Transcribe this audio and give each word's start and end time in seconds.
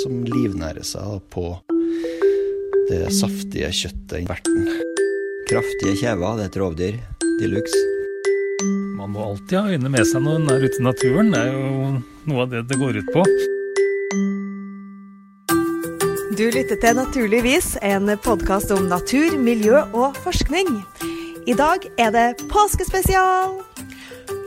som 0.00 0.22
livnærer 0.24 0.84
seg 0.86 1.20
på 1.32 1.50
det 2.88 3.10
saftige 3.12 3.68
kjøttet 3.76 4.22
i 4.22 4.28
verten. 4.28 4.68
Kraftige 5.50 5.98
kjever, 6.00 6.38
det 6.38 6.46
er 6.46 6.48
et 6.48 6.56
rovdyr 6.62 6.94
de 7.40 7.50
luxe. 7.52 7.80
Man 8.96 9.12
må 9.12 9.26
alltid 9.26 9.58
ha 9.58 9.74
øynene 9.74 9.90
med 9.92 10.06
seg 10.08 10.24
når 10.24 10.38
man 10.46 10.54
er 10.54 10.64
ute 10.64 10.80
i 10.80 10.86
naturen. 10.86 11.32
Det 11.34 11.42
er 11.42 11.50
jo 11.52 11.90
noe 12.30 12.44
av 12.44 12.54
det 12.54 12.62
det 12.70 12.78
går 12.80 13.00
ut 13.02 13.10
på. 13.12 13.24
Du 16.38 16.46
lytter 16.48 16.78
til 16.80 16.96
Naturligvis, 16.96 17.74
en 17.84 18.14
podkast 18.24 18.72
om 18.72 18.88
natur, 18.88 19.36
miljø 19.36 19.82
og 19.92 20.16
forskning. 20.24 20.72
I 21.44 21.58
dag 21.58 21.84
er 22.00 22.16
det 22.16 22.26
påskespesial! 22.48 23.71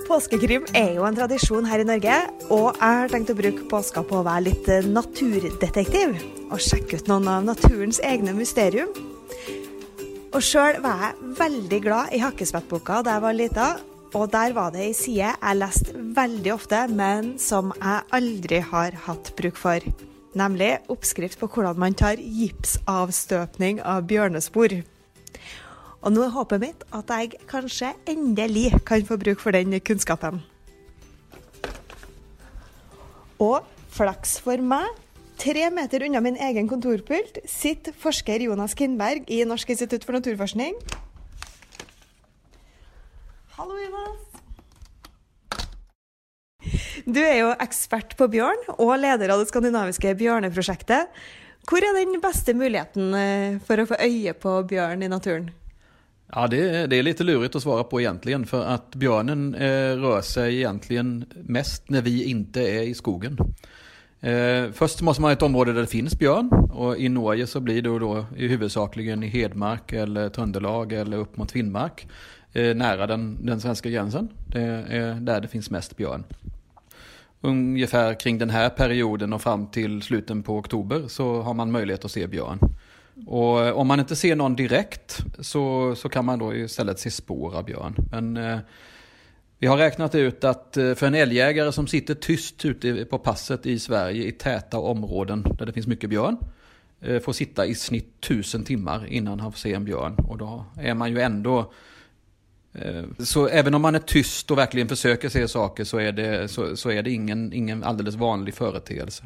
Påskekrim 0.06 0.68
er 0.78 0.92
jo 1.00 1.06
en 1.08 1.16
tradisjon 1.18 1.66
her 1.66 1.82
i 1.82 1.86
Norge, 1.88 2.16
og 2.54 2.76
jeg 2.78 2.98
har 3.00 3.10
tenkt 3.10 3.32
å 3.34 3.38
bruke 3.40 3.64
påska 3.72 4.04
på 4.06 4.20
å 4.20 4.26
være 4.28 4.44
litt 4.46 4.68
eh, 4.70 4.86
naturdetektiv. 4.86 6.14
Og 6.54 6.62
sjekke 6.62 7.00
ut 7.00 7.10
noen 7.10 7.26
av 7.32 7.48
naturens 7.48 7.98
egne 8.06 8.36
mysterium. 8.38 8.92
Og 10.30 10.46
sjøl 10.46 10.78
var 10.84 11.08
jeg 11.08 11.34
veldig 11.40 11.82
glad 11.82 12.14
i 12.14 12.22
Hakkespettboka 12.22 13.02
da 13.02 13.18
jeg 13.18 13.26
var 13.26 13.38
lita. 13.40 13.68
Og 14.16 14.30
der 14.32 14.54
var 14.54 14.76
det 14.76 14.86
ei 14.86 14.94
side 14.94 15.34
jeg 15.34 15.58
leste 15.58 15.98
veldig 16.16 16.54
ofte, 16.54 16.86
men 16.94 17.34
som 17.42 17.74
jeg 17.80 18.06
aldri 18.20 18.62
har 18.70 19.02
hatt 19.08 19.34
bruk 19.40 19.58
for. 19.58 19.82
Nemlig 20.38 20.76
oppskrift 20.92 21.42
på 21.42 21.50
hvordan 21.50 21.82
man 21.82 21.98
tar 21.98 22.22
gipsavstøpning 22.22 23.82
av 23.82 24.06
bjørnespor. 24.06 24.84
Og 26.06 26.14
nå 26.14 26.22
er 26.22 26.36
håpet 26.36 26.62
mitt 26.62 26.84
at 26.94 27.10
jeg 27.10 27.40
kanskje 27.50 27.88
endelig 28.12 28.68
kan 28.86 29.02
få 29.08 29.18
bruk 29.18 29.40
for 29.42 29.56
den 29.56 29.74
kunnskapen. 29.82 30.44
Og 33.42 33.66
flaks 33.96 34.38
for 34.46 34.62
meg, 34.62 34.86
tre 35.42 35.66
meter 35.74 36.06
unna 36.06 36.22
min 36.22 36.38
egen 36.38 36.70
kontorpult, 36.70 37.42
sitter 37.50 37.96
forsker 37.98 38.46
Jonas 38.46 38.78
Kindberg 38.78 39.26
i 39.34 39.42
Norsk 39.50 39.74
institutt 39.74 40.06
for 40.06 40.14
naturforskning. 40.20 40.78
Hallo, 43.58 43.74
Jonas. 43.82 44.22
Du 47.06 47.22
er 47.24 47.40
jo 47.42 47.52
ekspert 47.66 48.14
på 48.18 48.30
bjørn 48.30 48.62
og 48.78 48.94
leder 49.02 49.34
av 49.34 49.42
det 49.42 49.50
skandinaviske 49.50 50.14
bjørneprosjektet. 50.22 51.10
Hvor 51.66 51.82
er 51.82 51.98
den 51.98 52.22
beste 52.22 52.54
muligheten 52.54 53.14
eh, 53.18 53.62
for 53.66 53.82
å 53.82 53.90
få 53.90 53.98
øye 54.06 54.38
på 54.38 54.60
bjørn 54.70 55.02
i 55.02 55.10
naturen? 55.10 55.54
Ja, 56.32 56.48
det, 56.48 56.88
det, 56.88 56.96
är 56.96 57.04
lite 57.04 57.24
lurigt 57.24 57.56
att 57.56 57.64
svara 57.64 57.84
på 57.84 58.02
egentligen 58.02 58.46
för 58.46 58.66
att 58.66 58.96
björnen 58.96 59.56
eh, 59.56 59.98
rör 59.98 60.22
sig 60.22 60.56
egentligen 60.56 61.26
mest 61.44 61.90
när 61.90 62.02
vi 62.02 62.24
inte 62.24 62.62
är 62.62 62.82
i 62.82 62.94
skogen. 62.94 63.38
Eh, 64.20 64.72
först 64.74 65.02
måste 65.02 65.22
man 65.22 65.30
ha 65.30 65.34
ett 65.34 65.42
område 65.42 65.74
där 65.74 65.82
det 65.82 65.88
finns 65.88 66.20
björn 66.20 66.50
och 66.74 66.98
i 66.98 67.10
Norge 67.10 67.48
så 67.48 67.60
blir 67.60 67.82
det 67.82 68.00
då 68.00 68.26
i 68.38 68.48
huvudsakligen 68.48 69.24
i 69.24 69.28
Hedmark 69.28 69.94
eller 69.94 70.30
Trøndelag 70.30 70.94
eller 70.94 71.18
upp 71.18 71.38
mot 71.38 71.52
Finnmark 71.52 72.08
eh, 72.54 72.76
nära 72.76 73.08
den, 73.08 73.46
den 73.46 73.62
svenska 73.62 73.90
gränsen. 73.90 74.30
Det 74.48 74.62
är 74.62 75.14
där 75.14 75.42
det 75.42 75.48
finns 75.48 75.70
mest 75.70 75.98
björn. 75.98 76.24
Ungefär 77.42 78.20
kring 78.20 78.38
den 78.38 78.50
här 78.50 78.70
perioden 78.70 79.34
och 79.34 79.42
fram 79.42 79.68
till 79.68 80.02
slutet 80.02 80.46
på 80.46 80.58
oktober 80.58 81.04
så 81.08 81.42
har 81.42 81.54
man 81.54 81.72
möjlighet 81.72 82.06
att 82.06 82.12
se 82.12 82.28
björn. 82.28 82.60
Och 83.26 83.66
eh, 83.66 83.74
om 83.74 83.88
man 83.88 84.00
inte 84.00 84.16
ser 84.16 84.36
någon 84.36 84.56
direkt 84.56 85.26
så, 85.40 85.96
så 85.96 86.10
kan 86.10 86.26
man 86.26 86.40
då 86.40 86.56
istället 86.56 87.00
se 87.00 87.12
spår 87.12 87.56
av 87.56 87.66
björn. 87.66 87.96
Men 88.12 88.38
eh, 88.38 88.60
vi 89.60 89.68
har 89.68 89.78
räknat 89.78 90.16
ut 90.16 90.44
att 90.44 90.70
for 90.74 90.96
för 90.96 91.08
en 91.08 91.16
älgjägare 91.16 91.72
som 91.72 91.88
sitter 91.88 92.14
tyst 92.14 92.66
ute 92.66 93.06
på 93.06 93.18
passet 93.18 93.66
i 93.66 93.80
Sverige 93.80 94.26
i 94.26 94.32
täta 94.32 94.80
områden 94.80 95.46
där 95.58 95.66
det 95.66 95.74
finns 95.74 95.88
mycket 95.88 96.10
björn 96.10 96.38
eh, 97.02 97.20
får 97.20 97.34
sitta 97.34 97.66
i 97.66 97.76
snitt 97.76 98.22
tusen 98.22 98.64
timmar 98.64 99.08
innan 99.08 99.40
han 99.40 99.52
får 99.52 99.60
se 99.60 99.74
en 99.74 99.86
björn. 99.86 100.16
Och 100.16 100.38
då 100.38 100.66
är 100.78 100.94
man 100.94 101.12
ju 101.12 101.20
ändå 101.20 101.74
eh, 102.74 103.04
så 103.20 103.48
även 103.48 103.74
om 103.74 103.82
man 103.82 103.96
är 103.96 104.00
tyst 104.00 104.52
och 104.52 104.58
verkligen 104.58 104.88
försöker 104.88 105.30
se 105.30 105.48
saker 105.48 105.84
så 105.84 105.98
är 105.98 106.12
det, 106.12 106.48
så, 106.48 106.76
så 106.76 106.90
är 106.92 107.04
det 107.04 107.12
ingen, 107.12 107.54
ingen 107.54 107.84
alldeles 107.84 108.16
vanlig 108.16 108.54
företeelse. 108.54 109.24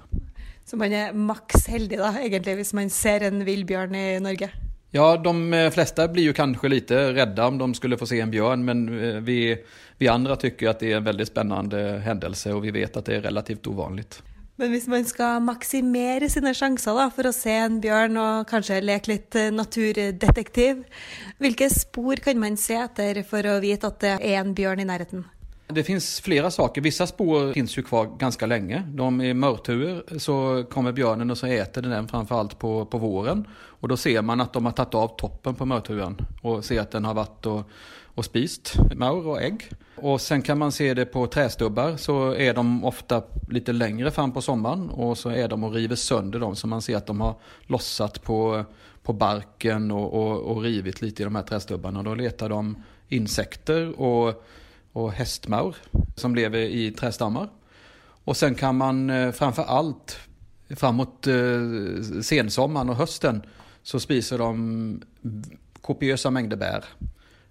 Så 0.69 0.77
man 0.77 0.93
er 0.93 1.15
maks 1.17 1.63
heldig, 1.65 1.97
da, 1.97 2.11
egentlig, 2.21 2.59
hvis 2.59 2.75
man 2.77 2.91
ser 2.93 3.23
en 3.25 3.41
villbjørn 3.41 3.95
i 3.97 4.07
Norge? 4.21 4.51
Ja, 4.93 5.17
de 5.17 5.31
fleste 5.49 5.71
flesta 5.73 6.07
blir 6.07 6.23
ju 6.23 6.33
kanske 6.33 6.69
lite 6.69 7.13
rädda 7.13 7.47
om 7.47 7.57
de 7.57 7.73
skulle 7.73 7.97
få 7.97 8.05
se 8.05 8.19
en 8.19 8.31
björn, 8.31 8.65
men 8.65 8.83
eh, 8.99 9.15
vi, 9.21 9.57
vi 9.97 10.07
andra 10.07 10.35
tycker 10.35 10.69
att 10.69 10.79
det 10.79 10.91
är 10.91 10.97
en 10.97 11.03
väldigt 11.03 11.27
spännande 11.27 12.01
händelse 12.05 12.53
och 12.53 12.65
vi 12.65 12.71
vet 12.71 12.97
att 12.97 13.05
det 13.05 13.15
är 13.15 13.21
relativt 13.21 13.67
ovanligt. 13.67 14.23
Men 14.55 14.71
hvis 14.71 14.87
man 14.87 15.05
skal 15.05 15.39
maksimere 15.41 16.29
sine 16.29 16.51
sjanser 16.53 16.97
da, 16.97 17.05
for 17.15 17.29
å 17.29 17.33
se 17.33 17.53
en 17.55 17.77
bjørn 17.81 18.17
og 18.19 18.49
kanskje 18.49 18.81
leke 18.83 19.13
litt 19.13 19.37
eh, 19.39 19.49
naturdetektiv, 19.55 20.83
hvilke 21.39 21.69
spor 21.73 22.21
kan 22.21 22.41
man 22.41 22.57
se 22.57 22.77
etter 22.77 23.23
for 23.23 23.47
å 23.47 23.59
vite 23.63 23.87
at 23.87 24.01
det 24.03 24.15
er 24.19 24.41
en 24.43 24.53
bjørn 24.53 24.83
i 24.83 24.89
nærheten? 24.89 25.23
Det 25.73 25.83
finns 25.83 26.21
flera 26.21 26.51
saker. 26.51 26.81
Vissa 26.81 27.07
spår 27.07 27.53
finns 27.53 27.77
ju 27.77 27.83
kvar 27.83 28.05
ganska 28.17 28.45
länge. 28.45 28.83
De 28.87 29.21
I 29.21 29.33
mörtuer 29.33 30.03
så 30.19 30.63
kommer 30.69 30.91
björnen 30.91 31.31
och 31.31 31.37
så 31.37 31.47
äter 31.47 31.81
den 31.81 32.07
framförallt 32.07 32.59
på, 32.59 32.85
på 32.85 32.97
våren. 32.97 33.47
Och 33.53 33.87
då 33.87 33.97
ser 33.97 34.21
man 34.21 34.41
att 34.41 34.53
de 34.53 34.65
har 34.65 34.71
tagit 34.71 34.93
av 34.93 35.07
toppen 35.07 35.55
på 35.55 35.65
mörturen 35.65 36.17
och 36.41 36.65
ser 36.65 36.81
att 36.81 36.91
den 36.91 37.05
har 37.05 37.13
varit 37.13 37.45
och, 37.45 37.69
och 38.03 38.25
spist 38.25 38.75
maur 38.95 39.27
och 39.27 39.41
ägg. 39.41 39.69
Och 39.95 40.21
sen 40.21 40.41
kan 40.41 40.57
man 40.57 40.71
se 40.71 40.93
det 40.93 41.05
på 41.05 41.27
trästubbar 41.27 41.97
så 41.97 42.35
är 42.35 42.53
de 42.53 42.85
ofta 42.85 43.23
lite 43.49 43.73
längre 43.73 44.11
fram 44.11 44.31
på 44.31 44.41
sommaren 44.41 44.89
och 44.89 45.17
så 45.17 45.29
är 45.29 45.47
de 45.47 45.63
och 45.63 45.73
river 45.73 45.95
sönder 45.95 46.39
dem 46.39 46.55
så 46.55 46.67
man 46.67 46.81
ser 46.81 46.97
att 46.97 47.07
de 47.07 47.21
har 47.21 47.35
lossat 47.61 48.23
på, 48.23 48.65
på 49.03 49.13
barken 49.13 49.91
och, 49.91 50.13
och, 50.13 50.39
och 50.39 50.61
rivit 50.61 51.01
lite 51.01 51.23
i 51.23 51.25
de 51.25 51.35
här 51.35 51.43
trästubbarna. 51.43 52.03
Då 52.03 52.15
letar 52.15 52.49
de 52.49 52.83
insekter 53.07 53.99
och 54.01 54.45
och 54.99 55.11
hästmaur 55.11 55.75
som 56.15 56.35
lever 56.35 56.59
i 56.59 56.91
trästammar. 56.91 57.49
Och 58.23 58.37
sen 58.37 58.55
kan 58.55 58.75
man 58.75 59.07
framfor 59.07 59.31
framför 59.31 59.63
allt 59.63 60.19
framåt 60.69 61.27
eh, 61.27 62.21
sensommaren 62.21 62.89
och 62.89 62.95
hösten 62.95 63.41
så 63.83 63.99
spiser 63.99 64.37
de 64.37 65.01
kopiösa 65.81 66.31
mängder 66.31 66.57
bär. 66.57 66.83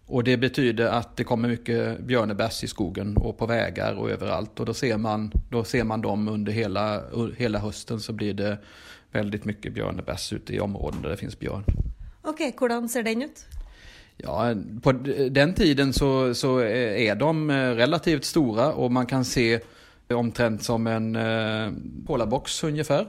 Och 0.07 0.25
det 0.25 0.37
betyder 0.37 0.87
att 0.87 1.17
det 1.17 1.25
kommer 1.25 1.49
mycket 1.49 2.01
björnebärs 2.01 2.65
i 2.65 2.69
skogen 2.69 3.17
och 3.17 3.39
på 3.39 3.47
vägar 3.47 3.95
och 3.95 4.11
överallt. 4.11 4.61
Och 4.61 4.67
då 4.67 4.75
ser 4.75 4.97
man, 4.97 5.33
ser 5.65 5.85
man 5.85 6.01
dem 6.01 6.29
under 6.29 6.53
hela, 6.53 7.03
hela 7.37 7.59
hösten 7.59 8.01
så 8.01 8.13
blir 8.13 8.35
det 8.35 8.59
väldigt 9.13 9.45
mycket 9.45 9.75
björnebärs 9.75 10.33
ute 10.33 10.55
i 10.55 10.61
områden 10.61 11.03
där 11.03 11.11
det 11.11 11.17
finns. 11.17 11.37
Okej, 11.37 11.63
okay, 12.23 12.53
hur 12.81 12.89
ser 12.89 13.03
den 13.03 13.23
ut? 13.23 13.47
Ja, 14.21 14.55
på 14.83 14.93
den 15.31 15.55
tiden 15.55 15.93
så, 15.93 16.35
så 16.35 16.59
er 16.61 17.15
de 17.15 17.51
eh, 17.51 17.75
relativt 17.79 18.25
store 18.27 18.73
og 18.75 18.91
man 18.93 19.07
kan 19.07 19.25
se 19.25 19.61
omtrent 20.15 20.65
som 20.65 20.87
en 20.87 21.17
eh, 21.17 21.73
polabox 22.07 22.65
ungefär 22.65 23.07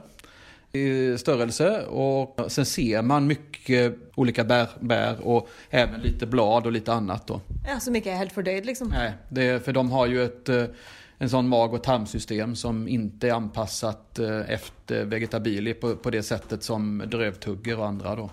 i 0.72 1.18
størrelse. 1.18 1.86
Og 1.88 2.38
sen 2.46 2.66
ser 2.66 3.02
man 3.02 3.26
mye 3.26 3.82
olika 4.16 4.44
bær, 4.46 4.76
bær 4.80 5.18
og 5.26 5.48
även 5.70 6.00
litt 6.00 6.22
blad 6.30 6.66
og 6.66 6.72
litt 6.72 6.88
annet. 6.88 7.26
då. 7.26 7.40
Ja, 7.66 7.80
som 7.80 7.96
ikke 7.96 8.12
er 8.12 8.22
helt 8.22 8.32
fordøyd 8.32 8.66
liksom? 8.66 8.92
Nei, 8.94 9.12
det, 9.28 9.64
for 9.64 9.74
de 9.74 9.86
har 9.90 10.06
jo 10.06 10.22
et 10.22 10.48
eh, 10.48 10.88
en 11.20 11.28
sånn 11.28 11.48
mag 11.50 11.74
og 11.74 11.82
tarmsystem 11.84 12.54
som 12.56 12.86
ikke 12.88 13.28
er 13.28 13.34
anpasset 13.36 14.22
efter 14.48 15.04
vegetabilier 15.04 15.74
på, 15.76 15.90
på 16.00 16.12
det 16.14 16.22
settet 16.24 16.64
som 16.64 17.02
drøvtugger 17.04 17.76
og 17.76 17.88
andre. 17.88 18.14
då. 18.16 18.30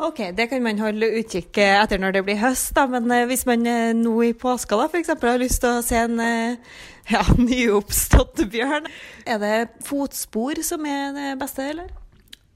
Ok, 0.00 0.20
det 0.32 0.46
kan 0.48 0.62
man 0.64 0.78
holde 0.80 1.10
utkikk 1.20 1.58
etter 1.60 2.00
når 2.00 2.14
det 2.14 2.20
blir 2.24 2.38
høst, 2.40 2.70
da. 2.72 2.86
Men 2.88 3.10
eh, 3.12 3.26
hvis 3.28 3.44
man 3.44 3.66
eh, 3.68 3.90
nå 3.92 4.14
i 4.24 4.30
påska 4.32 4.78
da, 4.80 4.86
f.eks. 4.88 5.10
har 5.12 5.40
lyst 5.42 5.60
til 5.60 5.74
å 5.76 5.82
se 5.84 5.98
en 6.00 6.20
eh, 6.24 6.76
ja, 7.12 7.20
nyoppstått 7.36 8.40
bjørn, 8.48 8.88
er 9.28 9.42
det 9.42 9.56
fotspor 9.84 10.62
som 10.64 10.86
er 10.88 11.10
det 11.12 11.26
beste, 11.42 11.66
eller? 11.74 11.90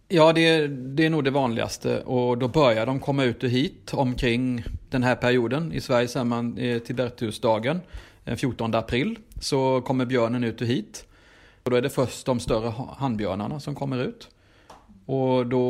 Ja, 0.09 0.31
det, 0.33 0.47
det 0.97 1.05
er 1.05 1.13
nog 1.13 1.27
det 1.27 1.35
vanligste. 1.37 1.99
Og 2.09 2.41
da 2.41 2.49
börjar 2.49 2.89
de 2.89 2.95
komme 3.05 3.27
ut 3.29 3.45
hit 3.53 3.93
omkring 3.93 4.63
denne 4.95 5.13
perioden. 5.21 5.69
I 5.69 5.83
Sverige 5.85 6.15
ser 6.15 6.25
man 6.29 6.55
eh, 6.57 6.79
Tibertusdagen, 6.81 7.83
14 8.25 8.73
april, 8.73 9.19
så 9.37 9.83
kommer 9.85 10.09
bjørnen 10.09 10.49
ut 10.49 10.65
hit. 10.65 11.03
Og 11.61 11.75
da 11.75 11.77
er 11.77 11.85
det 11.85 11.93
først 11.93 12.25
de 12.25 12.39
større 12.41 12.73
hannbjørnene 13.03 13.61
som 13.61 13.77
kommer 13.77 14.01
ut. 14.01 14.31
Og 15.13 15.45
då 15.53 15.67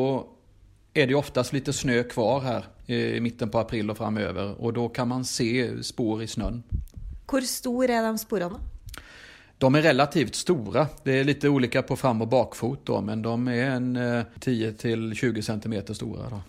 är 0.94 1.06
det 1.06 1.14
oftast 1.14 1.52
lite 1.52 1.72
snö 1.72 2.02
kvar 2.02 2.40
här 2.40 2.64
i 2.86 3.20
mitten 3.20 3.50
på 3.50 3.58
april 3.58 3.90
och 3.90 3.96
framöver 3.96 4.60
och 4.60 4.72
då 4.72 4.88
kan 4.88 5.08
man 5.08 5.24
se 5.24 5.82
spår 5.82 6.22
i 6.22 6.26
snön. 6.26 6.62
Hur 7.32 7.40
stora 7.40 7.94
är 7.94 8.02
de 8.02 8.18
spåren? 8.18 8.52
De 9.58 9.74
är 9.74 9.82
relativt 9.82 10.34
stora. 10.34 10.86
Det 11.04 11.12
är 11.12 11.24
lite 11.24 11.48
olika 11.48 11.82
på 11.82 11.96
fram 11.96 12.22
och 12.22 12.28
bakfot 12.28 12.80
då, 12.84 13.00
men 13.00 13.22
de 13.22 13.48
är 13.48 13.70
en 13.70 13.98
10 14.40 14.74
20 15.14 15.42
cm 15.42 15.94
stora. 15.94 16.30
Då. 16.30 16.40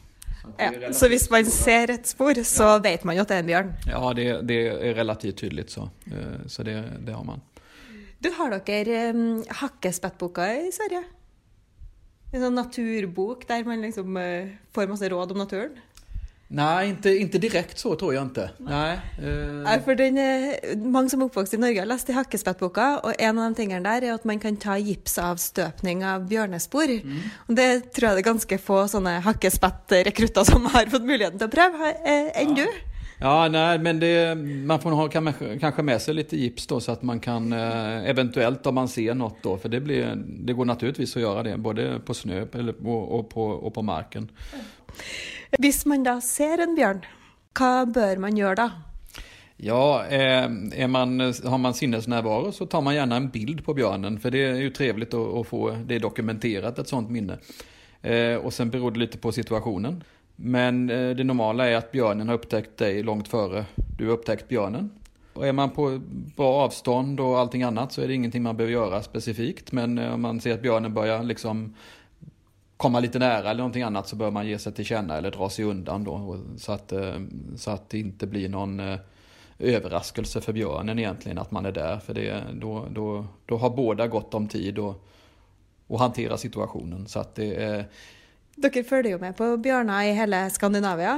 Ja, 0.57 0.93
så 0.93 1.07
hvis 1.07 1.29
man 1.29 1.45
ser 1.45 1.89
et 1.89 2.07
spor, 2.07 2.43
så 2.43 2.63
ja. 2.63 2.77
vet 2.77 3.03
man 3.03 3.17
jo 3.17 3.25
at 3.25 3.31
det 3.31 3.35
er 3.35 3.43
en 3.43 3.49
bjørn? 3.49 3.73
Ja, 3.89 4.13
det, 4.13 4.25
det 4.47 4.59
er 4.67 4.93
relativt 4.97 5.37
tydelig, 5.41 5.69
så. 5.73 5.89
Eh, 6.05 6.45
så 6.47 6.63
det, 6.63 6.77
det 7.05 7.13
har 7.13 7.23
man. 7.23 7.41
Du, 8.19 8.29
har 8.37 8.53
dere 8.65 9.09
um, 9.13 9.43
hakkespettboka 9.49 10.47
i 10.53 10.71
Sverige? 10.73 11.03
En 12.33 12.41
sånn 12.41 12.57
naturbok 12.57 13.45
der 13.47 13.67
man 13.67 13.83
liksom 13.85 14.17
eh, 14.19 14.55
får 14.75 14.89
masse 14.91 15.09
råd 15.11 15.35
om 15.35 15.43
naturen? 15.43 15.75
Nei, 16.55 16.91
inte, 16.91 17.09
inte 17.17 17.39
direkt 17.41 17.79
så 17.81 17.95
tror 17.97 18.13
jeg 18.13 18.27
ikke. 18.29 18.43
Nei. 18.67 18.99
eh, 19.17 19.53
Nei, 19.65 19.77
for 19.81 19.97
den, 19.97 20.17
eh, 20.21 20.75
mange 20.77 21.09
som 21.09 21.23
er 21.23 21.29
oppvokst 21.31 21.55
i 21.57 21.59
Norge 21.61 21.81
har 21.81 21.89
lest 21.89 22.11
i 22.11 22.15
Hakkespettboka, 22.15 22.89
og 23.01 23.15
en 23.17 23.39
av 23.41 23.49
de 23.49 23.57
tingene 23.63 23.81
der 23.87 24.05
er 24.05 24.13
at 24.13 24.27
man 24.29 24.39
kan 24.43 24.57
ta 24.61 24.75
gipsavstøpning 24.77 26.03
av 26.05 26.27
bjørnespor. 26.29 26.93
Og 27.47 27.55
det 27.57 27.69
tror 27.95 28.11
jeg 28.11 28.19
det 28.19 28.23
er 28.25 28.29
ganske 28.29 28.59
få 28.61 28.83
sånne 28.93 29.17
hakkespettrekrutter 29.25 30.45
som 30.45 30.69
har 30.75 30.91
fått 30.93 31.07
muligheten 31.07 31.41
til 31.41 31.49
å 31.49 31.55
prøve. 31.55 31.95
enn 32.05 32.53
ja. 32.53 32.65
Du? 32.65 32.94
Ja, 33.19 33.47
nej, 33.47 33.79
men 33.79 33.99
det, 33.99 34.35
man 34.65 34.79
får 34.79 34.91
ha 34.91 35.07
kan, 35.09 35.33
kanske 35.59 35.81
med 35.81 36.01
sig 36.01 36.13
lite 36.13 36.37
gips 36.37 36.67
då 36.67 36.79
så 36.79 36.91
att 36.91 37.01
man 37.01 37.19
kan 37.19 37.53
eh, 37.53 38.09
eventuellt 38.09 38.65
om 38.65 38.75
man 38.75 38.87
ser 38.87 39.13
något 39.13 39.43
då, 39.43 39.57
för 39.57 39.69
det, 39.69 39.79
blir, 39.79 40.15
det 40.25 40.53
går 40.53 40.65
naturligtvis 40.65 41.15
att 41.15 41.21
göra 41.21 41.43
det 41.43 41.57
både 41.57 41.99
på 41.99 42.13
snö 42.13 42.45
eller 42.53 42.73
på, 42.73 42.93
och, 42.93 43.29
på, 43.29 43.43
och 43.43 43.73
på 43.73 43.81
marken. 43.81 44.31
Hvis 45.59 45.85
man 45.85 46.03
da 46.03 46.19
ser 46.21 46.61
en 46.63 46.75
bjørn, 46.75 47.05
hva 47.55 47.85
bør 47.85 48.19
man 48.19 48.37
gjøre 48.37 48.55
da? 48.59 48.69
Ja, 49.57 50.05
eh, 50.05 50.43
är 50.75 50.87
man, 50.87 51.19
har 51.19 51.57
man 51.57 51.73
sinnesnärvaro 51.73 52.51
så 52.51 52.65
tar 52.65 52.81
man 52.81 52.95
gärna 52.95 53.15
en 53.15 53.29
bild 53.29 53.65
på 53.65 53.73
björnen 53.73 54.19
för 54.19 54.31
det 54.31 54.43
är 54.43 54.55
ju 54.55 54.69
trevligt 54.69 55.13
att, 55.13 55.33
att 55.33 55.47
få 55.47 55.77
det 55.85 55.99
dokumenterat, 55.99 56.79
ett 56.79 56.87
sånt 56.87 57.09
minne. 57.09 57.39
Eh, 58.01 58.35
och 58.35 58.53
sen 58.53 58.69
beror 58.69 58.91
det 58.91 58.99
lite 58.99 59.17
på 59.17 59.31
situationen. 59.31 60.03
Men 60.35 60.89
eh, 60.89 61.15
det 61.15 61.23
normala 61.23 61.67
är 61.67 61.75
att 61.75 61.91
björnen 61.91 62.27
har 62.27 62.35
upptäckt 62.35 62.77
dig 62.77 63.03
långt 63.03 63.27
före 63.27 63.65
du 63.97 64.05
har 64.05 64.13
upptäckt 64.13 64.47
björnen. 64.47 64.89
Och 65.33 65.47
är 65.47 65.53
man 65.53 65.69
på 65.69 66.01
bra 66.35 66.53
avstånd 66.53 67.19
och 67.19 67.39
allting 67.39 67.63
annat 67.63 67.91
så 67.91 68.01
är 68.01 68.07
det 68.07 68.13
ingenting 68.13 68.43
man 68.43 68.57
behöver 68.57 68.73
göra 68.73 69.03
specifikt. 69.03 69.71
Men 69.71 69.97
eh, 69.97 70.13
om 70.13 70.21
man 70.21 70.41
ser 70.41 70.53
att 70.53 70.61
björnen 70.61 70.93
börjar 70.93 71.23
liksom 71.23 71.75
komma 72.77 72.99
lite 72.99 73.19
nära 73.19 73.49
eller 73.49 73.57
någonting 73.57 73.83
annat 73.83 74.07
så 74.07 74.15
bör 74.15 74.31
man 74.31 74.47
ge 74.47 74.59
sig 74.59 74.73
till 74.73 74.85
känna 74.85 75.17
eller 75.17 75.31
dra 75.31 75.49
sig 75.49 75.65
undan. 75.65 76.03
Så 76.57 76.71
eh, 76.91 77.15
så 77.55 77.71
att 77.71 77.89
det 77.89 77.99
inte 77.99 78.27
blir 78.27 78.49
någon 78.49 78.79
overraskelse 78.79 79.11
överraskelse 79.59 80.41
för 80.41 80.53
björnen 80.53 80.99
egentligen 80.99 81.37
att 81.37 81.51
man 81.51 81.65
det, 82.13 82.43
då, 82.53 82.85
då, 82.91 83.25
då 83.45 83.57
har 83.57 83.69
båda 83.69 84.07
gott 84.07 84.33
om 84.33 84.47
tid 84.47 84.79
och, 84.79 85.05
och 85.87 85.99
hantera 85.99 86.37
situationen. 86.37 87.07
Så 87.07 87.19
att 87.19 87.35
det 87.35 87.55
är 87.55 87.85
Dere 88.55 88.85
følger 88.87 89.15
jo 89.15 89.19
med 89.19 89.35
på 89.35 89.49
bjørner 89.59 90.07
i 90.07 90.13
hele 90.15 90.45
Skandinavia. 90.53 91.17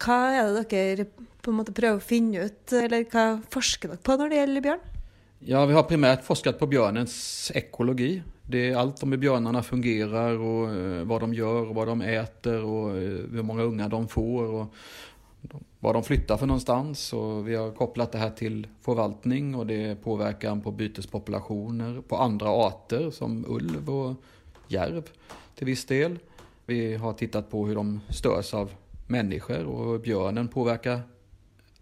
Hva 0.00 0.18
er 0.32 0.54
det 0.56 0.68
dere 0.70 1.04
på 1.44 1.52
en 1.52 1.58
måte 1.60 1.74
prøver 1.76 2.00
å 2.00 2.04
finne 2.04 2.46
ut, 2.48 2.72
eller 2.72 3.04
hva 3.12 3.26
forsker 3.52 3.92
dere 3.92 4.04
på 4.04 4.16
når 4.16 4.32
det 4.32 4.38
gjelder 4.40 4.64
bjørn? 4.64 4.86
Ja, 5.48 5.60
vi 5.68 5.76
har 5.76 5.84
primært 5.86 6.24
forsket 6.26 6.58
på 6.58 6.66
bjørnens 6.70 7.52
ekologi. 7.56 8.18
Det 8.48 8.70
er 8.70 8.78
alt 8.80 9.02
om 9.04 9.12
hur 9.12 9.62
fungerer, 9.62 10.38
och 10.38 10.70
eh, 10.70 11.20
de 11.20 11.34
gjør, 11.34 11.72
hva 11.74 11.84
de 11.84 12.02
äter 12.02 12.64
og 12.64 12.96
hvor 13.28 13.44
mange 13.44 13.64
unger 13.64 13.88
de 13.88 14.08
får 14.08 14.54
og 14.54 14.74
var 15.80 15.92
de 15.92 16.02
flytter 16.02 16.36
for 16.36 16.46
någonstans. 16.46 17.12
Och 17.12 17.48
vi 17.48 17.54
har 17.54 17.70
kopplat 17.70 18.12
det 18.12 18.18
här 18.18 18.30
till 18.30 18.66
förvaltning 18.80 19.54
och 19.54 19.66
det 19.66 19.84
är 19.84 19.94
påverkan 19.94 20.60
på 20.60 20.70
bytespopulationer, 20.70 22.00
på 22.08 22.16
andre 22.16 22.48
arter 22.48 23.10
som 23.10 23.44
ulv 23.48 23.90
og 23.90 24.16
jerv 24.68 25.04
til 25.54 25.66
viss 25.66 25.84
del. 25.84 26.18
Vi 26.68 26.94
har 26.94 27.12
tittat 27.12 27.50
på 27.50 27.66
hur 27.66 27.74
de 27.74 28.00
störs 28.08 28.54
av 28.54 28.70
människor 29.06 29.64
och 29.64 29.92
hur 29.92 29.98
björnen 29.98 30.48
påverkar 30.48 31.00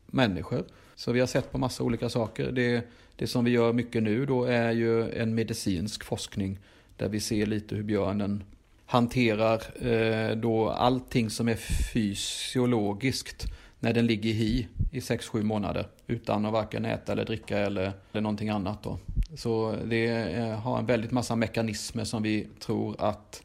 människor. 0.06 0.64
Så 0.94 1.12
vi 1.12 1.20
har 1.20 1.26
sett 1.26 1.52
på 1.52 1.58
massa 1.58 1.82
olika 1.82 2.08
saker. 2.08 2.52
Det, 2.52 2.86
det 3.16 3.26
som 3.26 3.44
vi 3.44 3.50
gör 3.50 3.72
mycket 3.72 4.02
nu 4.02 4.26
då 4.26 4.44
är 4.44 4.72
ju 4.72 5.10
en 5.12 5.34
medicinsk 5.34 6.04
forskning 6.04 6.58
där 6.96 7.08
vi 7.08 7.20
ser 7.20 7.46
lite 7.46 7.74
hur 7.74 7.82
björnen 7.82 8.44
hanterar 8.84 9.86
eh, 9.86 10.36
då 10.36 10.68
allting 10.68 11.30
som 11.30 11.48
är 11.48 11.56
fysiologiskt 11.92 13.44
när 13.80 13.92
den 13.92 14.06
ligger 14.06 14.30
i 14.30 14.32
hi 14.32 14.66
i 14.92 15.00
6-7 15.00 15.42
månader 15.42 15.86
utan 16.06 16.46
att 16.46 16.52
varken 16.52 16.84
äta 16.84 17.12
eller 17.12 17.24
dricka 17.24 17.58
eller, 17.58 17.92
eller 18.12 18.22
någonting 18.22 18.48
annat. 18.48 18.82
Då. 18.82 18.98
Så 19.36 19.76
det 19.84 20.06
eh, 20.08 20.48
har 20.48 20.78
en 20.78 20.86
väldigt 20.86 21.10
massa 21.10 21.36
mekanismer 21.36 22.04
som 22.04 22.22
vi 22.22 22.48
tror 22.60 22.96
att 22.98 23.42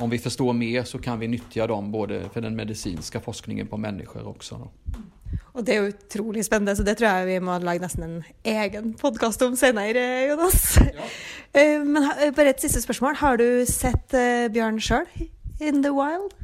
om 0.00 0.10
vi 0.10 0.18
forstår 0.18 0.52
mer 0.56 0.84
så 0.88 0.98
kan 1.02 1.18
vi 1.20 1.28
nyttja 1.30 1.66
dem 1.70 1.90
både 1.92 2.22
for 2.32 2.40
den 2.44 2.56
medisinske 2.58 3.20
forskningen 3.22 3.68
på 3.70 3.78
mennesker 3.80 4.26
også. 4.26 4.58
Da. 4.58 5.00
Og 5.54 5.64
det 5.66 5.74
er 5.74 5.82
jo 5.84 5.92
utrolig 5.92 6.44
spennende, 6.46 6.74
så 6.78 6.82
det 6.86 6.96
tror 6.98 7.08
jeg 7.20 7.26
vi 7.28 7.38
må 7.46 7.56
lage 7.62 7.82
nesten 7.82 8.02
en 8.06 8.16
egen 8.44 8.92
podkast 8.98 9.42
om 9.46 9.54
senere, 9.58 10.02
Jonas. 10.30 10.78
Ja. 10.80 11.10
Men 11.84 12.02
ha- 12.02 12.30
bare 12.34 12.50
et 12.54 12.62
siste 12.62 12.80
spørsmål. 12.82 13.14
Har 13.20 13.38
du 13.38 13.46
sett 13.70 14.14
eh, 14.18 14.48
bjørn 14.50 14.80
sjøl 14.82 15.06
in 15.62 15.82
the 15.84 15.92
wild? 15.94 16.34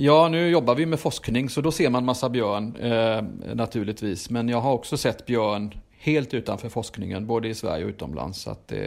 Ja, 0.00 0.28
nå 0.32 0.46
jobber 0.48 0.78
vi 0.78 0.86
med 0.88 1.00
forskning 1.02 1.50
så 1.52 1.60
da 1.60 1.72
ser 1.74 1.90
man 1.92 2.06
masse 2.08 2.28
bjørn, 2.32 2.70
eh, 2.80 3.20
naturligvis. 3.56 4.30
Men 4.32 4.48
jeg 4.48 4.62
har 4.64 4.78
også 4.78 4.96
sett 4.96 5.26
bjørn 5.28 5.70
helt 6.06 6.32
utenfor 6.32 6.72
forskningen, 6.72 7.26
både 7.28 7.50
i 7.50 7.56
Sverige 7.58 7.84
og 7.90 7.92
utomlands. 7.98 8.40
Så 8.46 8.54
at 8.56 8.62
det, 8.72 8.84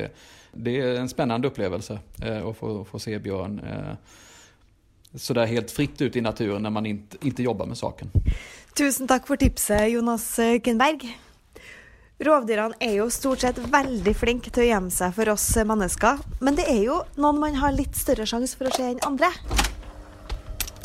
det 0.53 0.81
är 0.81 0.95
en 0.95 1.09
spännande 1.09 1.47
upplevelse 1.47 1.99
eh, 2.21 2.47
att 2.47 2.57
få, 2.57 2.85
få 2.85 2.99
se 2.99 3.19
björn 3.19 3.59
eh, 3.59 3.95
sådär 5.15 5.45
helt 5.45 5.71
fritt 5.71 6.01
ut 6.01 6.15
i 6.15 6.21
naturen 6.21 6.63
när 6.63 6.69
man 6.69 6.85
inte 6.85 7.43
jobbar 7.43 7.65
med 7.65 7.77
saken. 7.77 8.11
Tusen 8.73 9.07
takk 9.07 9.27
for 9.27 9.37
tipset, 9.37 9.91
Jonas 9.91 10.39
eh, 10.39 10.59
Kinberg. 10.61 11.17
Rovdyrene 12.23 12.77
er 12.79 12.95
jo 12.97 13.09
stort 13.13 13.43
sett 13.43 13.57
veldig 13.57 14.13
flinke 14.17 14.49
til 14.53 14.63
å 14.63 14.69
gjemme 14.69 14.93
seg 14.93 15.13
for 15.13 15.29
oss 15.33 15.45
eh, 15.57 15.67
mennesker, 15.67 16.21
men 16.41 16.57
det 16.57 16.65
er 16.71 16.81
jo 16.87 17.01
noen 17.19 17.41
man 17.41 17.59
har 17.61 17.75
litt 17.75 17.97
større 17.99 18.25
sjanse 18.29 18.57
for 18.57 18.69
å 18.69 18.73
se 18.73 18.87
enn 18.93 19.01
andre. 19.05 19.29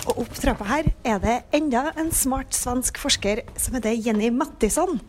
Og 0.09 0.23
opp 0.25 0.37
trappa 0.41 0.67
her 0.69 0.88
er 1.05 1.21
det 1.23 1.38
enda 1.56 1.91
en 2.00 2.11
smart 2.17 2.56
svensk 2.56 3.00
forsker 3.00 3.44
som 3.61 3.76
heter 3.76 3.97
Jenny 3.97 4.31
Mattisson. 4.32 5.00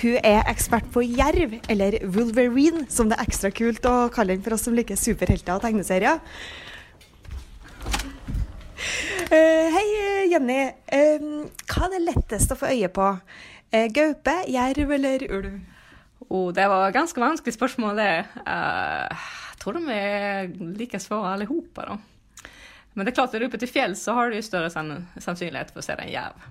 Hun 0.00 0.16
er 0.24 0.42
ekspert 0.50 0.88
på 0.94 1.04
jerv, 1.04 1.58
eller 1.70 1.98
Wolverine, 2.14 2.86
som 2.90 3.10
det 3.10 3.18
er 3.18 3.28
ekstra 3.28 3.52
kult 3.54 3.84
å 3.86 4.08
kalle 4.14 4.34
den 4.34 4.44
for 4.44 4.56
oss 4.56 4.64
som 4.66 4.76
liker 4.76 4.98
superhelter 4.98 5.58
og 5.58 5.64
tegneserier. 5.66 6.22
Uh, 9.32 9.68
hei, 9.72 9.84
eh, 9.96 10.24
Jenny. 10.32 10.62
Uh, 10.92 11.44
hva 11.70 11.86
er 11.86 11.92
det 11.94 12.02
lettest 12.08 12.52
å 12.52 12.58
få 12.58 12.72
øye 12.72 12.90
på? 12.92 13.10
Uh, 13.72 13.86
gaupe, 13.94 14.34
jerv 14.52 14.96
eller 14.98 15.24
ulv? 15.28 15.60
Oh, 16.28 16.50
det 16.54 16.66
var 16.68 16.88
et 16.88 16.96
ganske 16.96 17.20
vanskelig 17.20 17.54
spørsmål 17.54 17.96
det. 17.96 18.24
Jag 18.46 19.58
tror 19.58 19.72
de 19.72 19.88
är 19.88 20.48
lika 20.76 20.98
alle 21.10 21.28
allihopa 21.28 21.86
då. 21.86 21.98
Men 22.92 23.06
det 23.06 23.12
er 23.12 23.14
klart, 23.14 23.34
er 23.34 23.40
du 23.40 23.46
oppe 23.46 23.58
til 23.60 23.68
fjells, 23.68 24.02
så 24.04 24.12
har 24.12 24.30
du 24.30 24.42
større 24.42 24.70
sannsynlighet 24.70 25.72
for 25.72 25.80
å 25.80 25.86
se 25.86 25.96
en 25.96 26.12
järv. 26.12 26.48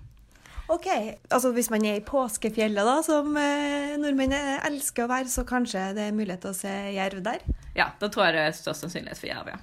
Ok, 0.71 0.87
altså 1.27 1.51
Hvis 1.51 1.67
man 1.71 1.83
er 1.85 1.97
i 1.99 2.05
påskefjellet, 2.05 2.85
da, 2.87 3.01
som 3.03 3.35
eh, 3.39 3.97
nordmenn 3.99 4.31
elsker 4.37 5.03
å 5.03 5.11
være, 5.11 5.27
så 5.31 5.43
kanskje 5.47 5.89
det 5.97 6.05
er 6.07 6.15
mulighet 6.15 6.45
til 6.45 6.53
å 6.53 6.55
se 6.55 6.71
jerv 6.95 7.19
der? 7.25 7.43
Ja, 7.75 7.89
da 7.99 8.07
tror 8.07 8.29
jeg 8.29 8.37
det 8.37 8.45
er 8.45 8.55
størst 8.55 8.85
sannsynlighet 8.85 9.19
for 9.19 9.31
jerv, 9.31 9.51
ja. 9.51 9.59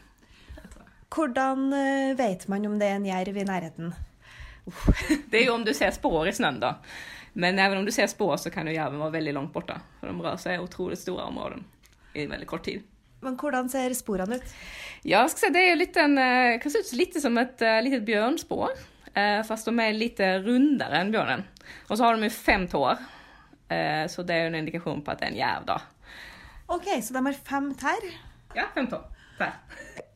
Hvordan 1.08 1.70
eh, 1.72 2.10
vet 2.18 2.44
man 2.52 2.66
om 2.68 2.76
det 2.80 2.90
er 2.90 2.98
en 2.98 3.08
jerv 3.08 3.40
i 3.40 3.46
nærheten? 3.48 3.94
Det 5.30 5.38
er 5.38 5.46
jo 5.46 5.54
om 5.54 5.64
du 5.64 5.72
ser 5.72 5.94
spår 5.96 6.28
i 6.28 6.34
snøen, 6.36 6.60
da. 6.60 6.74
Men 7.32 7.56
even 7.56 7.80
om 7.80 7.88
du 7.88 7.92
ser 7.94 8.10
spår 8.10 8.36
så 8.42 8.52
kan 8.52 8.68
jo 8.68 8.76
jerven 8.76 9.00
være 9.00 9.14
veldig 9.16 9.34
langt 9.38 9.54
borte. 9.54 9.78
For 10.00 10.10
de 10.10 10.26
rører 10.26 10.42
seg 10.42 10.60
utrolig 10.60 10.98
store 11.00 11.24
områden 11.30 11.64
i 12.18 12.26
veldig 12.28 12.50
kort 12.50 12.66
tid. 12.68 12.84
Men 13.24 13.38
hvordan 13.40 13.70
ser 13.72 13.96
sporene 13.96 14.36
ut? 14.36 14.52
Ja, 15.08 15.24
ska 15.30 15.48
det 15.54 15.64
er 15.64 15.72
jo 15.72 15.80
litt 15.80 15.96
en, 15.96 16.20
kan 16.60 16.72
se 16.74 16.82
ut 16.84 16.92
lite 16.98 17.22
som 17.22 17.38
et 17.40 17.64
uh, 17.64 17.78
litet 17.82 18.04
björnspår. 18.06 18.76
Eh, 19.18 19.42
fast 19.42 19.64
de 19.64 19.80
är 19.80 19.92
lite 19.92 20.38
rundare 20.38 20.96
än 20.96 21.10
björnen. 21.10 21.44
Och 21.88 21.98
så 21.98 22.04
har 22.04 22.12
de 22.12 22.22
ju 22.22 22.30
fem 22.30 22.68
tår. 22.68 22.96
Eh, 23.68 24.08
så 24.08 24.22
det 24.22 24.34
är 24.34 24.40
ju 24.40 24.46
en 24.46 24.54
indikation 24.54 25.02
på 25.02 25.10
att 25.10 25.18
det 25.18 25.24
är 25.24 25.30
en 25.30 25.36
järv 25.36 25.64
då. 25.66 25.80
Ok, 26.66 26.84
Så 27.02 27.14
de 27.14 27.26
har 27.26 27.32
fem 27.32 27.74
tær? 27.74 28.02
Ja, 28.54 28.64
fem 28.74 28.86
tår. 28.86 29.02
Där. 29.38 29.52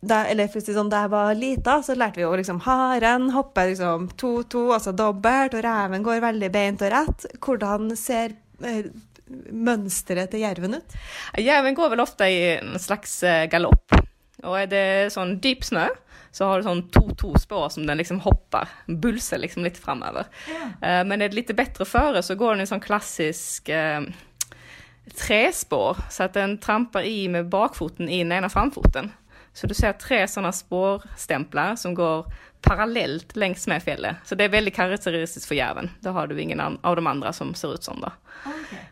Da, 0.00 0.25
eller 0.26 0.49
for 0.50 0.59
å 0.59 0.64
si 0.66 0.75
sånn, 0.75 0.88
da 0.90 1.04
jeg 1.04 1.12
var 1.12 1.37
lita, 1.38 1.76
så 1.87 1.94
lærte 1.94 2.18
vi 2.18 2.25
jo 2.25 2.32
liksom 2.35 2.59
haren 2.64 3.28
hopper 3.30 3.68
liksom 3.71 4.09
to-to, 4.18 4.64
altså 4.75 4.90
dobbelt, 4.99 5.54
og 5.54 5.62
reven 5.62 6.02
går 6.02 6.25
veldig 6.25 6.49
beint 6.50 6.82
og 6.82 6.90
rett. 6.90 7.26
Hvordan 7.38 7.92
ser 7.97 8.35
eh, 8.66 8.88
mønsteret 9.54 10.32
til 10.35 10.42
jerven 10.42 10.75
ut? 10.80 10.97
Jerven 11.38 11.78
går 11.78 11.94
vel 11.94 12.02
ofte 12.02 12.26
i 12.26 12.40
en 12.56 12.75
slags 12.82 13.14
eh, 13.23 13.47
galopp. 13.52 13.94
Og 14.42 14.59
er 14.59 14.66
det 14.73 14.85
sånn 15.14 15.37
dyp 15.38 15.62
snö 15.62 15.87
så 16.33 16.49
har 16.49 16.59
du 16.59 16.67
sånn 16.67 16.87
to-to-spår 16.89 17.69
som 17.75 17.87
den 17.87 18.01
liksom 18.01 18.23
hoppar, 18.25 18.71
bulser 18.87 19.43
liksom 19.43 19.67
litt 19.67 19.79
framover. 19.79 20.31
Ja. 20.49 21.05
Men 21.05 21.21
är 21.21 21.29
det 21.29 21.37
litt 21.37 21.53
bättre 21.57 21.85
føre 21.85 22.23
så 22.25 22.39
går 22.41 22.55
den 22.55 22.65
i 22.65 22.71
sånn 22.71 22.81
klassisk 22.81 23.69
eh, 23.69 24.01
träspår 25.19 25.97
så 26.11 26.25
att 26.25 26.35
den 26.35 26.59
trampar 26.59 27.03
i 27.03 27.29
med 27.29 27.49
bakfoten 27.49 28.09
i 28.09 28.23
den 28.23 28.33
ena 28.33 28.49
framfoten. 28.49 29.11
Så 29.52 29.68
du 29.68 29.75
ser 29.76 29.92
tre 30.00 30.23
sånne 30.28 30.52
spårstempler 30.56 31.76
som 31.76 31.94
går 31.94 32.25
parallelt 32.62 33.37
längs 33.37 33.66
med 33.66 33.82
fjellet. 33.82 34.23
Så 34.25 34.35
det 34.38 34.47
er 34.47 34.54
veldig 34.54 34.73
karakteristisk 34.75 35.49
for 35.50 35.59
jerven. 35.59 35.90
Da 36.00 36.14
har 36.14 36.30
du 36.30 36.38
ingen 36.40 36.61
av 36.61 36.97
de 36.97 37.06
andre 37.06 37.32
som 37.35 37.50
ser 37.59 37.75
ut 37.75 37.85
sånn, 37.85 38.00
da. 38.00 38.14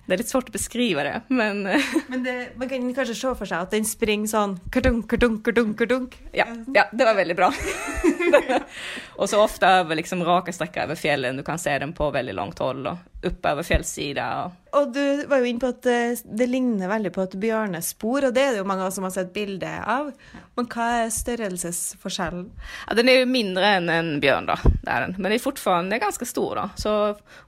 Det 0.07 0.17
er 0.17 0.21
litt 0.21 0.31
svårt 0.31 0.51
å 0.51 0.55
beskrive 0.55 1.05
det, 1.07 1.17
men 1.31 1.63
Men 2.11 2.25
det, 2.27 2.35
man 2.59 2.69
kan 2.69 2.89
kanskje 2.95 3.15
se 3.15 3.35
for 3.39 3.47
seg 3.47 3.63
at 3.63 3.75
den 3.75 3.87
springer 3.87 4.31
sånn 4.31 4.57
kartunk, 4.75 5.07
kartunk, 5.11 5.45
kartunk, 5.47 5.77
kartunk. 5.79 6.19
ja, 6.35 6.49
ja, 6.75 6.89
det 6.93 7.07
var 7.07 7.15
veldig 7.19 7.39
bra. 7.39 7.53
og 9.21 9.29
så 9.29 9.41
ofte 9.43 9.69
over 9.81 9.99
liksom 9.99 10.25
rake 10.27 10.53
strekker 10.55 10.89
over 10.89 10.99
fjellet. 10.99 11.37
Du 11.37 11.45
kan 11.47 11.59
se 11.59 11.77
dem 11.79 11.93
på 11.97 12.11
veldig 12.15 12.35
langt 12.37 12.59
hold 12.63 12.87
og 12.91 13.27
oppover 13.27 13.67
fjellsida. 13.67 14.27
Og... 14.45 14.57
Og 14.81 14.93
du 14.95 15.27
var 15.29 15.43
jo 15.43 15.49
inne 15.51 15.61
på 15.61 15.71
at 15.73 15.87
eh, 15.91 16.21
det 16.25 16.47
ligner 16.49 16.89
veldig 16.89 17.11
på 17.13 17.25
et 17.27 17.35
bjørnespor, 17.43 18.29
og 18.29 18.35
det 18.37 18.45
er 18.45 18.55
det 18.55 18.61
jo 18.63 18.69
mange 18.71 18.87
som 18.95 19.05
har 19.05 19.13
sett 19.15 19.33
bilde 19.35 19.69
av. 19.69 20.13
Men 20.57 20.69
hva 20.71 20.87
er 21.03 21.13
størrelsesforskjellen? 21.15 22.47
Ja, 22.87 22.97
den 22.99 23.11
er 23.11 23.21
jo 23.21 23.31
mindre 23.31 23.75
enn 23.77 23.91
en 23.93 24.13
bjørn, 24.23 24.49
da. 24.49 24.57
Det 24.63 24.89
er 24.89 25.07
den. 25.07 25.17
Men 25.19 25.29
den 25.29 25.37
er 25.37 25.45
fortfarande 25.45 26.01
ganske 26.03 26.29
stor. 26.29 26.63
da. 26.63 26.67
Så 26.81 26.95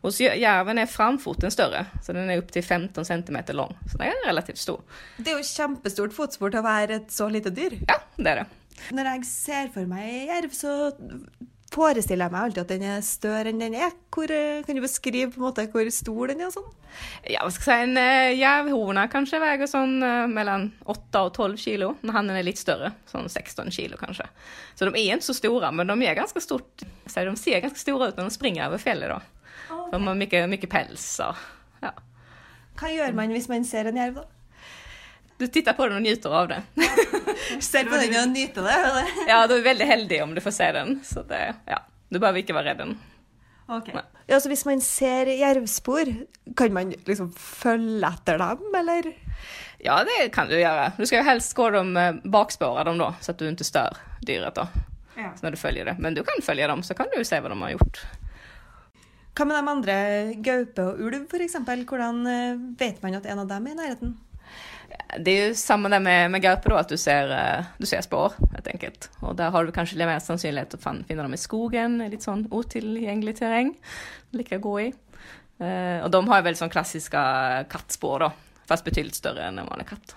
hos 0.04 0.20
jerven 0.20 0.82
er 0.82 0.90
framfoten 0.90 1.54
større, 1.54 1.86
så 2.04 2.16
den 2.16 2.30
er 2.30 2.42
opptil 2.42 2.64
15 2.64 3.08
cm 3.08 3.40
lang. 3.56 3.76
Så 3.86 4.00
den 4.00 4.10
er 4.10 4.26
relativt 4.28 4.60
stor. 4.60 4.82
Det 5.16 5.32
er 5.32 5.40
jo 5.40 5.52
kjempestort 5.52 6.16
fotspor 6.16 6.52
til 6.52 6.60
å 6.60 6.66
være 6.66 7.00
et 7.00 7.14
så 7.14 7.30
lite 7.32 7.54
dyr. 7.54 7.78
Ja, 7.86 8.02
det 8.18 8.34
er 8.34 8.42
det. 8.42 8.50
Når 8.92 9.10
jeg 9.14 9.26
ser 9.28 9.72
for 9.74 9.88
meg 9.90 10.30
jerv, 10.30 10.54
så 10.56 10.74
forestiller 11.72 12.26
jeg 12.26 12.34
meg 12.34 12.46
alltid 12.46 12.60
at 12.62 12.72
den 12.74 12.84
er 12.84 13.04
større 13.06 13.52
enn 13.52 13.60
den 13.62 13.76
er. 13.78 13.94
Hvor, 14.12 14.30
eh, 14.32 14.62
kan 14.66 14.76
du 14.76 14.82
beskrive 14.84 15.30
på 15.32 15.40
en 15.40 15.46
måte 15.46 15.64
hvor 15.72 15.88
stor 15.94 16.32
den 16.32 16.42
er? 16.44 16.50
sånn? 16.52 16.68
Ja, 17.30 17.44
hva 17.44 17.52
skal 17.54 17.64
si, 17.64 17.76
en 17.86 17.96
jervhorn 17.96 18.40
jervhona 18.42 19.06
kanskje 19.12 19.40
veier 19.40 19.70
sånn 19.70 19.94
uh, 20.04 20.26
mellom 20.28 20.68
8 20.92 21.22
og 21.24 21.32
12 21.32 21.56
kilo. 21.62 21.92
Men 22.02 22.16
han 22.18 22.32
er 22.34 22.44
litt 22.44 22.60
større, 22.60 22.92
sånn 23.08 23.30
16 23.30 23.72
kilo 23.72 24.00
kanskje. 24.00 24.28
Så 24.76 24.88
de 24.88 24.92
er 24.92 25.16
ikke 25.16 25.30
så 25.30 25.38
store, 25.38 25.72
men 25.72 25.88
de 25.88 26.08
er 26.08 26.18
ganske 26.18 26.44
stort. 26.44 26.84
Så 27.06 27.24
de 27.24 27.36
ser 27.40 27.64
ganske 27.64 27.80
store 27.80 28.10
ut 28.10 28.20
når 28.20 28.28
de 28.28 28.36
springer 28.36 28.68
over 28.68 28.82
fjellet 28.82 29.14
da. 29.14 29.22
De 29.92 30.00
har 30.04 30.16
mye, 30.16 30.46
mye 30.52 30.68
pels 30.68 31.06
og 31.24 31.40
ja. 31.82 31.92
Hva 32.78 32.88
gjør 32.92 33.16
man 33.16 33.32
hvis 33.32 33.48
man 33.50 33.64
ser 33.68 33.88
en 33.88 33.98
jerv, 34.00 34.20
da? 34.20 34.41
Du 35.42 35.48
tittar 35.50 35.74
på 35.74 35.88
den 35.88 35.96
og 35.98 36.04
njuter 36.04 36.30
av 36.38 36.48
det. 36.48 36.60
Ser 37.60 37.84
på 37.84 37.96
den 37.98 38.22
och 38.22 38.28
nyter 38.28 38.62
det? 38.62 38.72
eller? 38.72 39.08
Ja, 39.28 39.46
du 39.46 39.56
er 39.56 39.64
veldig 39.64 39.86
heldig 39.86 40.20
om 40.22 40.34
du 40.34 40.40
får 40.40 40.54
se 40.54 40.68
den. 40.72 41.00
Så 41.04 41.24
det, 41.26 41.54
ja. 41.66 41.80
Du 42.08 42.20
behøver 42.20 42.44
ikke 42.44 42.54
være 42.54 42.70
redd 42.70 42.78
den. 42.78 42.92
Ja, 44.28 44.38
så 44.38 44.52
hvis 44.52 44.62
man 44.68 44.78
ser 44.80 45.26
jervspor, 45.26 46.12
kan 46.54 46.72
man 46.76 46.94
liksom 47.08 47.32
følge 47.34 48.06
etter 48.06 48.38
dem, 48.38 48.62
eller? 48.84 49.10
Ja, 49.82 49.98
det 50.06 50.30
kan 50.30 50.46
du 50.46 50.54
gjøre. 50.60 50.92
Du 50.94 51.02
skal 51.10 51.24
jo 51.24 51.26
helst 51.32 51.58
gå 51.58 51.70
dem 51.74 51.90
bakspore 51.96 52.30
bakspåra 52.38 52.84
dem 52.86 53.02
da, 53.02 53.12
så 53.18 53.34
at 53.34 53.42
du 53.42 53.48
ikke 53.50 53.66
stør 53.66 53.98
dyret 54.22 54.62
da. 54.62 54.68
Ja. 55.18 55.34
Så 55.34 55.42
når 55.42 55.56
du 55.56 55.62
følger 55.66 55.90
det. 55.90 55.98
Men 55.98 56.14
du 56.14 56.22
kan 56.22 56.38
følge 56.46 56.70
dem, 56.70 56.86
så 56.86 56.94
kan 56.94 57.10
du 57.10 57.18
se 57.26 57.42
hva 57.42 57.50
de 57.50 57.62
har 57.66 57.74
gjort. 57.80 58.04
Hva 59.34 59.48
med 59.48 59.58
de 59.58 59.74
andre, 59.74 60.02
gaupe 60.44 60.86
og 60.86 61.02
ulv 61.02 61.24
f.eks.? 61.26 61.64
Hvordan 61.66 62.28
eh, 62.30 62.68
vet 62.78 63.02
man 63.02 63.18
at 63.18 63.26
en 63.26 63.42
av 63.42 63.50
dem 63.50 63.66
er 63.66 63.74
i 63.74 63.80
nærheten? 63.82 64.20
Det 65.22 65.32
er 65.32 65.48
jo 65.50 65.56
samme 65.60 65.90
det 65.92 66.00
med, 66.04 66.30
med 66.32 66.44
da, 66.44 66.56
at 66.78 66.88
du 66.88 66.96
ser, 67.00 67.30
eh, 67.36 67.70
du 67.78 67.86
ser 67.88 68.04
spår, 68.04 68.36
helt 68.54 68.68
enkelt. 68.72 69.08
Og 69.20 69.36
der 69.36 69.52
har 69.52 69.64
du 69.64 69.72
kanskje 69.74 69.98
litt 70.00 70.08
mer 70.08 70.22
sannsynlighet 70.24 70.72
til 70.72 70.80
å 70.80 70.84
finne 70.84 71.22
dem 71.22 71.36
i 71.36 71.40
skogen, 71.40 71.98
litt 72.12 72.24
sånn 72.24 72.46
utilgjengelig 72.52 73.36
terreng. 73.40 73.74
Like 74.36 74.56
å 74.60 74.64
gå 74.64 74.74
i. 74.86 74.88
Eh, 75.60 75.98
og 76.02 76.08
de 76.12 76.22
har 76.28 76.40
jo 76.40 76.48
veldig 76.48 76.62
sånn 76.62 76.72
klassiske 76.72 77.24
kattspor, 77.72 78.24
da. 78.24 78.30
Fast 78.68 78.86
betydelig 78.86 79.18
større 79.18 79.50
enn 79.50 79.60
en 79.60 79.68
vanlig 79.68 79.90
katt. 79.92 80.16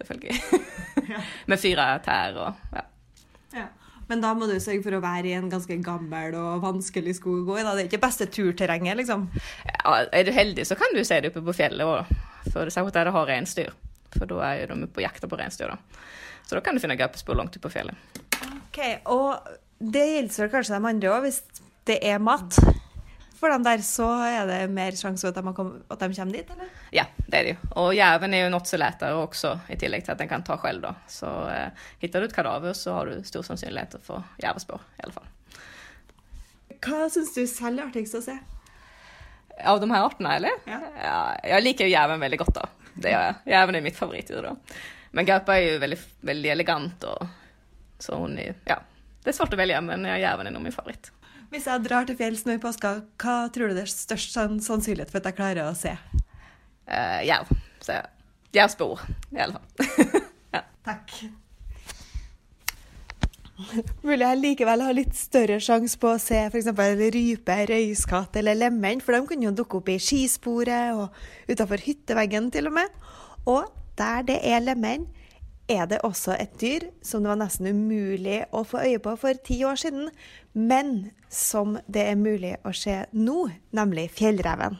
Selvfølgelig. 0.00 0.60
med 1.50 1.60
fire 1.62 1.86
tær 2.04 2.40
og 2.42 2.74
ja. 3.54 3.68
Men 4.10 4.20
da 4.20 4.34
må 4.36 4.48
du 4.48 4.58
sørge 4.60 4.82
for 4.84 4.96
å 4.98 5.00
være 5.00 5.30
i 5.30 5.36
en 5.38 5.48
ganske 5.48 5.76
gammel 5.84 6.34
og 6.36 6.60
vanskelig 6.64 7.16
skog 7.16 7.40
å 7.40 7.46
gå 7.46 7.58
i. 7.60 7.64
Da. 7.64 7.72
Det 7.72 7.84
er 7.84 7.88
ikke 7.88 8.02
beste 8.02 8.28
turterrenget, 8.28 8.98
liksom. 9.00 9.28
ja. 9.70 9.94
Er 10.12 10.28
du 10.28 10.32
heldig, 10.34 10.66
så 10.68 10.76
kan 10.76 10.92
du 10.92 11.00
se 11.06 11.22
det 11.24 11.32
oppe 11.32 11.44
på 11.46 11.56
fjellet 11.56 11.88
òg. 11.88 12.12
For 12.50 12.60
det 12.60 12.68
er 12.68 12.74
særlig 12.76 12.96
der 12.98 13.08
det 13.08 13.14
har 13.16 13.30
reinsdyr. 13.30 13.72
For 14.14 14.30
da 14.30 14.40
er 14.54 14.70
de 14.72 14.88
på 14.90 15.04
jakta 15.04 15.30
på 15.30 15.38
reinsdyr. 15.40 15.74
Så 16.44 16.56
da 16.56 16.62
kan 16.64 16.76
du 16.76 16.82
finne 16.82 16.98
gaupespor 17.00 17.36
langt 17.38 17.56
ute 17.56 17.64
på 17.64 17.72
fjellet. 17.72 17.96
Ok, 18.58 18.80
Og 19.10 19.38
det 19.78 20.04
gjelder 20.08 20.50
kanskje 20.52 20.78
de 20.78 20.88
andre 20.90 21.12
òg, 21.12 21.26
hvis 21.26 21.42
det 21.88 21.98
er 22.04 22.22
mat. 22.22 22.58
For 23.34 23.52
dem 23.52 23.64
der 23.66 23.82
så 23.84 24.06
er 24.24 24.46
det 24.48 24.58
mer 24.72 24.94
sjanse 24.96 25.26
for 25.26 25.34
at 25.34 25.56
de, 25.58 25.64
at 25.92 26.00
de 26.00 26.16
kommer 26.16 26.36
dit, 26.36 26.50
eller? 26.54 26.68
Ja, 26.94 27.04
det 27.26 27.36
er 27.38 27.44
det 27.44 27.50
jo. 27.52 27.70
Og 27.82 27.90
jerven 27.96 28.36
er 28.36 28.44
jo 28.46 28.52
nåtselätare 28.54 29.18
også, 29.20 29.50
i 29.68 29.76
tillegg 29.80 30.06
til 30.06 30.14
at 30.14 30.22
den 30.22 30.30
kan 30.30 30.44
ta 30.46 30.56
selv. 30.62 30.80
da. 30.86 30.94
Så 31.10 31.32
eh, 31.52 31.84
hittar 32.00 32.22
du 32.24 32.28
et 32.30 32.36
kadaver, 32.36 32.72
så 32.78 32.94
har 32.96 33.10
du 33.10 33.26
stor 33.26 33.44
sannsynlighet 33.44 33.98
for 34.06 34.24
jervespor, 34.40 34.86
i 34.96 35.04
alle 35.04 35.16
fall. 35.18 35.28
Hva 36.84 37.08
syns 37.12 37.34
du 37.36 37.44
selv 37.50 37.82
er 37.82 37.90
artigst 37.90 38.16
å 38.16 38.22
se? 38.24 38.38
Av 39.60 39.82
de 39.82 39.90
her 39.92 40.06
artene, 40.06 40.38
eller? 40.38 40.56
Ja. 40.70 40.80
jeg 41.44 41.66
liker 41.66 41.88
jo 41.88 41.94
jerven 41.94 42.24
veldig 42.24 42.40
godt, 42.46 42.62
da. 42.62 42.83
Det 42.94 43.10
gjør 43.10 43.24
jeg. 43.26 43.36
Jerven 43.54 43.78
er 43.78 43.84
mitt 43.84 43.96
favorittdyr, 43.98 44.42
da. 44.46 44.54
Men 45.14 45.26
gaupa 45.28 45.56
er 45.58 45.64
jo 45.74 45.80
veldig, 45.82 45.98
veldig 46.30 46.50
elegant, 46.54 47.04
og 47.10 47.28
så 48.02 48.18
hun 48.20 48.38
er 48.38 48.54
Ja. 48.68 48.78
Det 49.24 49.32
er 49.32 49.36
svart 49.38 49.54
å 49.54 49.56
velge, 49.56 49.78
men 49.80 50.04
ja, 50.04 50.16
jerven 50.20 50.46
er 50.46 50.52
nå 50.52 50.60
min 50.60 50.74
favoritt. 50.74 51.10
Hvis 51.50 51.64
jeg 51.70 51.84
drar 51.86 52.04
til 52.04 52.16
fjells 52.18 52.42
nå 52.44 52.56
i 52.56 52.60
påska, 52.60 52.90
hva 53.22 53.36
tror 53.54 53.70
du 53.70 53.74
det 53.78 53.84
er 53.86 53.92
størst 53.92 54.34
sann- 54.34 54.60
sannsynlighet 54.60 55.10
for 55.12 55.22
at 55.22 55.28
jeg 55.30 55.36
klarer 55.38 55.68
å 55.70 55.74
se? 55.78 55.94
Uh, 56.90 57.20
jerv. 57.24 57.48
Så 57.80 58.00
jervspor, 58.52 59.00
i 59.32 59.40
alle 59.40 59.56
fall. 59.56 60.20
Takk. 60.88 61.14
Mulig 64.06 64.24
jeg 64.24 64.40
likevel 64.40 64.82
har 64.82 64.96
litt 64.96 65.14
større 65.14 65.60
sjanse 65.62 65.98
på 66.00 66.14
å 66.14 66.20
se 66.22 66.40
f.eks. 66.48 66.70
rype, 67.14 67.58
røyskatt 67.70 68.38
eller 68.40 68.58
lemen, 68.58 69.02
for 69.04 69.14
de 69.14 69.26
kunne 69.28 69.48
jo 69.48 69.54
dukke 69.62 69.78
opp 69.78 69.90
i 69.92 70.00
skisporet 70.02 70.94
og 70.98 71.50
utafor 71.50 71.82
hytteveggen 71.84 72.50
til 72.54 72.70
og 72.70 72.78
med. 72.80 72.96
Og 73.50 73.68
der 73.98 74.24
det 74.26 74.40
er 74.42 74.64
lemen, 74.64 75.06
er 75.70 75.86
det 75.88 76.02
også 76.04 76.34
et 76.36 76.58
dyr 76.60 76.90
som 77.00 77.22
det 77.24 77.30
var 77.30 77.38
nesten 77.40 77.70
umulig 77.70 78.42
å 78.52 78.64
få 78.68 78.82
øye 78.84 79.00
på 79.00 79.14
for 79.20 79.38
ti 79.46 79.62
år 79.64 79.78
siden, 79.80 80.10
men 80.52 81.12
som 81.32 81.78
det 81.86 82.04
er 82.10 82.18
mulig 82.20 82.56
å 82.66 82.74
se 82.76 83.04
nå, 83.16 83.46
nemlig 83.72 84.10
fjellreven. 84.18 84.76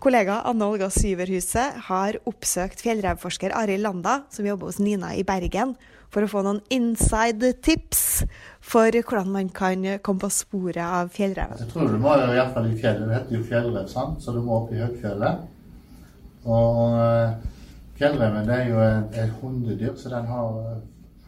Kollega 0.00 0.38
Anne 0.48 0.64
Olga 0.64 0.86
Syverhuset 0.94 1.80
har 1.90 2.16
oppsøkt 2.28 2.80
fjellrevforsker 2.84 3.52
Arild 3.56 3.84
Landa, 3.84 4.22
som 4.32 4.46
jobber 4.48 4.70
hos 4.70 4.78
Nina 4.80 5.10
i 5.12 5.26
Bergen, 5.28 5.74
for 6.10 6.26
å 6.26 6.30
få 6.30 6.42
noen 6.46 6.60
inside 6.74 7.52
tips 7.62 8.24
for 8.60 8.90
hvordan 8.92 9.30
man 9.32 9.50
kan 9.54 9.86
komme 10.04 10.24
på 10.24 10.32
sporet 10.34 10.82
av 10.82 11.12
fjellreven. 11.14 11.62
Jeg 11.62 11.72
tror 11.72 11.90
du 11.90 11.98
må 12.02 12.16
i 12.18 12.28
hvert 12.34 12.54
fall 12.54 12.68
i 12.70 12.76
fjellet. 12.78 13.06
Det 13.06 13.16
heter 13.16 13.38
jo 13.38 13.46
fjellrev, 13.48 13.88
sant? 13.90 14.20
så 14.22 14.34
du 14.34 14.42
må 14.44 14.60
opp 14.60 14.72
i 14.74 14.80
høgfjellet. 14.82 15.44
Og 16.50 16.80
eh, 17.00 17.34
fjellreven 17.98 18.50
er 18.50 18.64
jo 18.68 18.80
et, 18.86 19.20
hundedyr, 19.40 19.94
så 19.96 20.12
den 20.12 20.30
har 20.30 20.58
eh, 20.66 20.80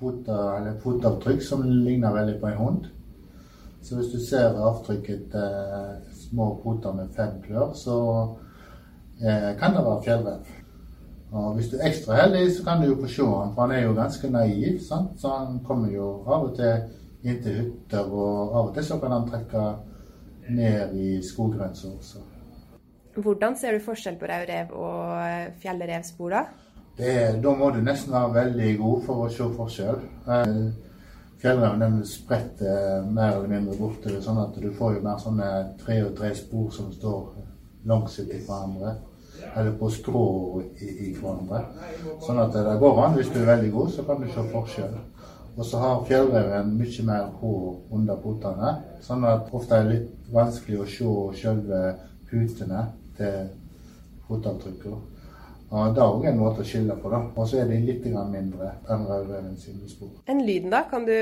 eller 0.02 0.80
fotavtrykk 0.82 1.44
som 1.46 1.62
ligner 1.62 2.14
veldig 2.14 2.40
på 2.40 2.48
en 2.50 2.58
hund. 2.58 2.88
Så 3.82 3.98
hvis 3.98 4.10
du 4.10 4.18
ser 4.22 4.58
avtrykket 4.58 5.34
eh, 5.38 5.92
små 6.28 6.56
poter 6.62 6.94
med 6.96 7.14
fem 7.16 7.38
klør, 7.44 7.70
så 7.78 7.96
eh, 9.22 9.52
kan 9.58 9.76
det 9.76 9.84
være 9.86 10.02
fjellrev. 10.06 10.50
Og 11.32 11.54
hvis 11.56 11.70
du 11.72 11.78
er 11.78 11.86
ekstra 11.88 12.18
heldig, 12.20 12.42
så 12.56 12.64
kan 12.66 12.82
du 12.82 12.90
jo 12.90 12.98
få 13.00 13.08
se 13.08 13.28
han, 13.28 13.54
for 13.54 13.64
han 13.64 13.72
er 13.76 13.86
jo 13.86 13.94
ganske 13.96 14.30
naiv. 14.30 14.80
sant? 14.84 15.14
Så 15.20 15.32
han 15.32 15.62
kommer 15.64 15.88
jo 15.92 16.10
av 16.26 16.50
og 16.50 16.56
til 16.58 16.82
inn 17.22 17.40
til 17.42 17.58
hytter, 17.60 18.10
og 18.10 18.52
av 18.52 18.68
og 18.68 18.74
til 18.74 18.84
så 18.84 18.98
kan 19.00 19.14
han 19.14 19.28
trekke 19.30 19.64
ned 20.52 20.94
i 20.98 21.08
skoggrensa 21.24 21.88
også. 21.88 22.22
Hvordan 23.14 23.56
ser 23.56 23.76
du 23.76 23.84
forskjell 23.84 24.16
på 24.20 24.28
rødrev 24.28 24.72
og 24.76 25.56
fjellrevspor, 25.62 26.36
da? 26.36 26.44
Det, 26.96 27.12
da 27.44 27.52
må 27.56 27.70
du 27.72 27.80
nesten 27.84 28.12
være 28.12 28.34
veldig 28.34 28.72
god 28.80 29.04
for 29.06 29.24
å 29.24 29.28
se 29.32 29.48
forskjell. 29.56 30.00
Eh, 30.28 30.56
Fjellreven 31.42 32.04
spretter 32.06 33.02
mer 33.10 33.32
eller 33.32 33.48
mindre 33.50 33.74
bortover, 33.74 34.20
sånn 34.22 34.38
at 34.44 34.54
du 34.62 34.68
får 34.78 34.92
jo 34.94 35.00
mer 35.02 35.16
sånne 35.18 35.48
tre 35.80 35.96
og 36.04 36.12
tre 36.14 36.28
spor 36.38 36.68
som 36.70 36.92
står 36.94 37.32
langsiktig 37.90 38.44
hverandre. 38.46 38.92
Eller 39.56 39.72
på 39.78 39.90
skrå 39.92 40.26
i, 40.80 40.88
i 41.08 41.12
hverandre. 41.16 41.64
Sånn 42.24 42.40
at 42.42 42.54
det 42.56 42.76
går 42.80 43.00
an. 43.04 43.16
Hvis 43.18 43.32
du 43.34 43.40
er 43.42 43.50
veldig 43.54 43.72
god, 43.74 43.90
så 43.96 44.06
kan 44.08 44.22
du 44.22 44.30
se 44.32 44.46
forskjell. 44.52 44.98
Og 45.52 45.64
så 45.68 45.78
har 45.82 46.04
fjellreven 46.08 46.72
mye 46.78 47.04
mer 47.04 47.26
hår 47.40 47.64
under 47.92 48.20
potene, 48.22 48.70
sånn 49.04 49.26
at 49.28 49.50
ofte 49.52 49.76
er 49.76 49.84
det 49.84 49.96
litt 49.98 50.30
vanskelig 50.32 50.78
å 50.80 50.86
se 50.88 51.14
selve 51.42 51.80
putene 52.30 52.86
til 53.18 53.50
fotavtrykkene. 54.28 55.00
Det 55.72 56.00
er 56.00 56.04
også 56.04 56.28
en 56.28 56.40
måte 56.40 56.60
å 56.60 56.68
skille 56.68 56.94
på, 57.00 57.08
da. 57.08 57.22
Og 57.32 57.46
så 57.48 57.62
er 57.62 57.70
de 57.70 57.78
litt 57.80 58.04
mindre 58.04 58.74
enn 58.92 59.06
rødreven 59.08 59.54
sine 59.56 59.88
spor. 59.88 60.10
En 60.28 60.42
lyden, 60.44 60.68
da? 60.72 60.82
Kan 60.90 61.06
du, 61.08 61.16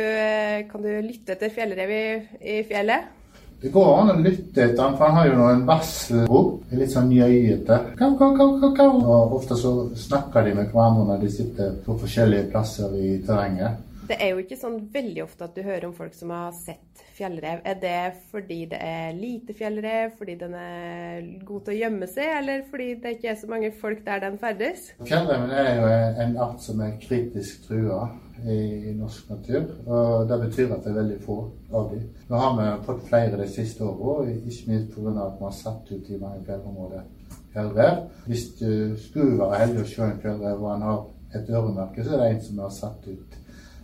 kan 0.70 0.82
du 0.82 0.90
lytte 1.06 1.36
etter 1.36 1.52
fjellrev 1.54 1.92
i, 1.94 2.04
i 2.42 2.56
fjellet? 2.66 3.19
Det 3.60 3.68
går 3.74 3.88
an 4.00 4.10
å 4.14 4.20
lytte 4.24 4.62
etter 4.64 4.80
han, 4.80 4.94
for 4.96 5.10
han 5.10 5.18
har 5.18 5.26
jo 5.28 5.36
nå 5.36 5.48
en 5.50 5.66
varselrop. 5.68 6.52
Litt 6.80 6.94
sånn 6.94 7.10
njøyete. 7.12 7.76
Kau, 7.98 8.14
kau, 8.16 8.30
kau, 8.38 8.54
kau, 8.62 8.70
kau. 8.78 8.94
Og 9.04 9.34
ofte 9.36 9.58
så 9.60 9.74
snakker 10.00 10.46
de 10.46 10.54
med 10.56 10.70
hverandre 10.72 11.04
når 11.10 11.26
de 11.26 11.32
sitter 11.34 11.74
på 11.84 11.98
forskjellige 12.00 12.48
plasser 12.54 12.94
i 12.96 13.18
terrenget. 13.26 13.82
Det 14.10 14.16
er 14.18 14.32
jo 14.32 14.40
ikke 14.42 14.56
sånn 14.58 14.78
veldig 14.90 15.20
ofte 15.22 15.46
at 15.46 15.52
du 15.54 15.60
hører 15.62 15.84
om 15.86 15.92
folk 15.94 16.16
som 16.18 16.32
har 16.34 16.54
sett 16.56 17.02
fjellrev. 17.14 17.60
Er 17.62 17.76
det 17.78 17.98
fordi 18.32 18.64
det 18.72 18.80
er 18.82 19.12
lite 19.14 19.54
fjellrev, 19.54 20.16
fordi 20.18 20.34
den 20.40 20.56
er 20.58 21.28
god 21.46 21.60
til 21.66 21.76
å 21.76 21.78
gjemme 21.78 22.08
seg, 22.10 22.32
eller 22.40 22.64
fordi 22.72 22.88
det 23.04 23.12
ikke 23.14 23.28
er 23.30 23.38
så 23.38 23.50
mange 23.52 23.70
folk 23.82 24.00
der 24.08 24.24
den 24.24 24.40
ferdes? 24.42 24.88
Fjellreven 25.06 25.54
er 25.54 25.70
jo 25.76 25.92
en 26.24 26.34
art 26.42 26.58
som 26.64 26.82
er 26.82 26.96
kritisk 27.04 27.68
trua 27.68 28.08
i 28.50 28.96
norsk 28.98 29.30
natur. 29.30 29.70
og 29.86 30.26
Det 30.28 30.40
betyr 30.42 30.74
at 30.74 30.82
det 30.82 30.90
er 30.90 30.98
veldig 30.98 31.20
få 31.28 31.38
av 31.70 31.94
dem. 31.94 32.02
Nå 32.32 32.42
har 32.42 32.58
vi 32.58 32.68
fått 32.88 33.06
flere 33.12 33.38
de 33.44 33.46
siste 33.52 33.86
åra, 33.86 34.26
ikke 34.26 34.72
minst 34.72 34.90
pga. 34.96 35.14
at 35.28 35.38
vi 35.38 35.44
har 35.44 35.56
satt 35.60 35.92
ut 35.92 36.10
i 36.10 36.18
mange 36.18 36.42
fjellområder 36.50 37.06
fjellrev. 37.52 38.02
Hvis 38.26 38.44
du 38.58 38.96
skulle 38.98 39.38
være 39.38 39.64
heldig 39.64 39.84
å 39.84 39.88
se 39.94 40.02
en 40.02 40.22
fjellrev 40.22 40.62
og 40.64 40.70
han 40.72 40.86
har 40.88 41.00
et 41.34 41.50
øremerke, 41.50 42.04
så 42.04 42.16
er 42.16 42.24
det 42.24 42.30
en 42.34 42.42
som 42.42 42.56
vi 42.56 42.62
har 42.62 42.74
satt 42.74 43.06
ut. 43.06 43.29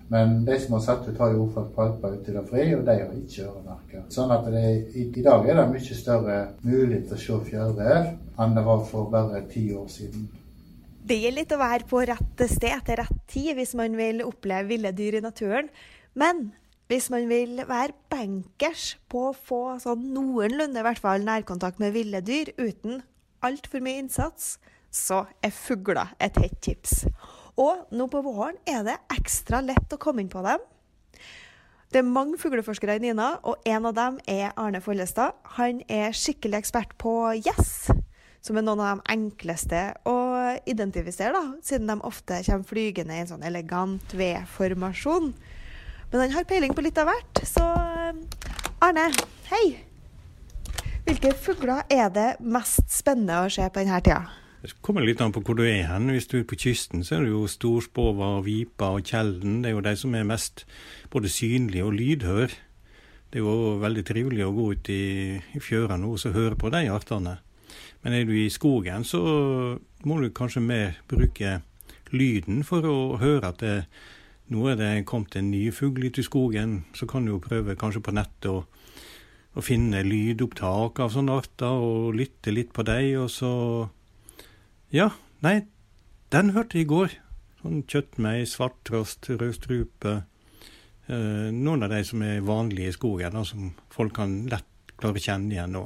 Men 0.08 0.44
de 0.46 0.58
som 0.62 0.76
har 0.76 0.82
satt 0.84 1.08
ut, 1.08 1.18
har 1.18 1.32
jo 1.34 1.48
fått 1.54 1.72
valper 1.74 2.14
ut 2.14 2.24
til 2.26 2.36
det 2.38 2.44
fri, 2.46 2.66
og 2.76 2.84
de 2.86 2.94
har 3.00 3.14
ikke 3.18 3.46
øremerker. 3.48 4.04
Sånn 4.14 4.34
at 4.34 4.46
det, 4.52 4.64
i, 4.94 5.06
i, 5.10 5.22
dag 5.24 5.48
er 5.48 5.58
det 5.58 5.66
mye 5.72 5.98
større 5.98 6.36
mulighet 6.62 7.08
til 7.10 7.16
å 7.16 7.22
se 7.24 7.38
fjellrev 7.50 8.12
enn 8.42 8.54
det 8.54 8.66
var 8.66 8.84
for 8.86 9.10
bare 9.10 9.42
ti 9.50 9.64
år 9.74 9.88
siden. 9.90 10.28
Det 11.06 11.18
gjelder 11.18 11.40
litt 11.40 11.54
å 11.54 11.62
være 11.62 11.88
på 11.90 12.04
rett 12.06 12.46
sted 12.50 12.86
til 12.86 13.00
rett 13.00 13.18
tid 13.30 13.52
hvis 13.58 13.74
man 13.78 13.98
vil 13.98 14.22
oppleve 14.26 14.70
ville 14.72 14.94
dyr 14.94 15.18
i 15.18 15.24
naturen. 15.24 15.68
Men 16.18 16.48
hvis 16.90 17.08
man 17.10 17.26
vil 17.30 17.60
være 17.66 17.94
bankers 18.10 18.94
på 19.10 19.28
å 19.30 19.34
få 19.34 19.60
sånn 19.82 20.06
noenlunde 20.14 20.82
i 20.82 20.86
hvert 20.86 21.02
fall 21.02 21.26
nærkontakt 21.26 21.82
med 21.82 21.94
ville 21.94 22.22
dyr 22.22 22.52
uten 22.58 23.02
altfor 23.46 23.82
mye 23.82 24.02
innsats, 24.02 24.56
så 24.90 25.24
er 25.44 25.54
fugler 25.54 26.14
et 26.22 26.38
hett 26.40 26.56
tips. 26.62 27.04
Og 27.56 27.86
nå 27.96 28.06
på 28.12 28.20
våren 28.24 28.58
er 28.68 28.82
det 28.84 28.98
ekstra 29.16 29.62
lett 29.64 29.92
å 29.92 30.00
komme 30.00 30.22
inn 30.22 30.32
på 30.32 30.42
dem. 30.44 30.60
Det 31.92 32.02
er 32.02 32.08
mange 32.08 32.36
fugleforskere 32.36 32.98
i 32.98 33.00
Nina, 33.00 33.36
og 33.46 33.62
en 33.64 33.86
av 33.88 33.94
dem 33.96 34.18
er 34.28 34.50
Arne 34.58 34.82
Follestad. 34.84 35.36
Han 35.56 35.80
er 35.88 36.16
skikkelig 36.16 36.58
ekspert 36.58 36.92
på 37.00 37.14
gjess, 37.38 37.88
som 38.44 38.58
er 38.58 38.66
noen 38.66 38.82
av 38.82 38.98
de 38.98 39.14
enkleste 39.14 39.82
å 40.04 40.16
identifisere, 40.68 41.32
da, 41.32 41.56
siden 41.64 41.88
de 41.88 41.96
ofte 42.04 42.42
kommer 42.48 42.68
flygende 42.68 43.16
i 43.16 43.22
en 43.22 43.30
sånn 43.30 43.46
elegant 43.46 44.16
V-formasjon. 44.18 45.32
Men 46.10 46.20
han 46.20 46.34
har 46.36 46.48
peiling 46.50 46.74
på 46.76 46.84
litt 46.84 46.98
av 47.00 47.08
hvert, 47.08 47.44
så 47.46 47.64
Arne, 48.84 49.06
hei! 49.48 49.66
Hvilke 51.06 51.32
fugler 51.38 51.86
er 51.88 52.10
det 52.10 52.32
mest 52.42 52.90
spennende 52.90 53.44
å 53.46 53.52
se 53.52 53.64
på 53.70 53.80
denne 53.80 54.02
tida? 54.02 54.45
Det 54.66 54.80
kommer 54.82 55.04
litt 55.06 55.20
an 55.22 55.30
på 55.30 55.44
hvor 55.46 55.54
du 55.54 55.62
er 55.62 55.84
hen. 55.86 56.08
Hvis 56.10 56.26
du 56.26 56.40
er 56.40 56.46
på 56.48 56.58
kysten, 56.58 57.04
så 57.06 57.16
er 57.16 57.20
det 57.22 57.30
jo 57.30 57.44
storspova, 57.46 58.40
vipa 58.42 58.88
og 58.96 59.06
kjelden. 59.06 59.60
Det 59.62 59.70
er 59.70 59.76
jo 59.76 59.84
de 59.84 59.92
som 60.00 60.16
er 60.18 60.26
mest 60.26 60.64
både 61.12 61.30
synlige 61.30 61.84
og 61.86 61.94
lydhør. 61.94 62.50
Det 63.30 63.38
er 63.38 63.44
jo 63.46 63.76
veldig 63.78 64.02
trivelig 64.08 64.42
å 64.42 64.54
gå 64.56 64.66
ut 64.74 64.90
i, 64.90 65.04
i 65.38 65.62
fjørene 65.62 66.10
og 66.10 66.34
høre 66.34 66.58
på 66.58 66.72
de 66.74 66.82
artene. 66.90 67.36
Men 68.02 68.18
er 68.18 68.26
du 68.26 68.34
i 68.34 68.50
skogen, 68.50 69.06
så 69.06 69.22
må 70.02 70.18
du 70.18 70.32
kanskje 70.34 70.66
mer 70.66 70.98
bruke 71.06 71.60
lyden 72.10 72.64
for 72.66 72.86
å 72.90 72.98
høre 73.22 73.52
at 73.52 73.62
det, 73.62 73.76
nå 74.50 74.66
er 74.72 74.80
det 74.82 74.92
kommet 75.06 75.38
en 75.38 75.52
ny 75.54 75.68
fugl 75.74 76.08
ut 76.08 76.18
i 76.18 76.26
skogen. 76.26 76.80
Så 76.90 77.06
kan 77.06 77.22
du 77.22 77.36
jo 77.36 77.42
prøve 77.44 77.78
kanskje 77.78 78.02
på 78.02 78.18
nettet 78.18 78.50
å 78.50 79.62
finne 79.62 80.02
lydopptak 80.02 80.98
av 81.06 81.14
sånne 81.14 81.38
arter 81.38 81.86
og 81.86 82.18
lytte 82.18 82.50
litt 82.50 82.74
på 82.74 82.82
dem. 82.86 83.12
Og 83.22 83.30
så 83.30 83.52
ja, 84.94 85.10
nei, 85.42 85.60
den 86.34 86.52
hørte 86.54 86.78
jeg 86.78 86.86
i 86.86 86.90
går. 86.90 87.18
Sånn 87.62 87.82
kjøttmeis, 87.90 88.54
svarttrost, 88.54 89.26
rødstrupe. 89.32 90.20
Eh, 91.06 91.48
noen 91.54 91.86
av 91.86 91.92
de 91.94 92.02
som 92.06 92.22
er 92.26 92.44
vanlige 92.46 92.92
i 92.92 92.96
skogen, 92.96 93.34
da, 93.34 93.42
som 93.46 93.72
folk 93.94 94.16
kan 94.18 94.40
lett 94.50 94.94
klare 94.96 95.18
å 95.18 95.24
kjenne 95.26 95.54
igjen 95.54 95.74
nå. 95.76 95.84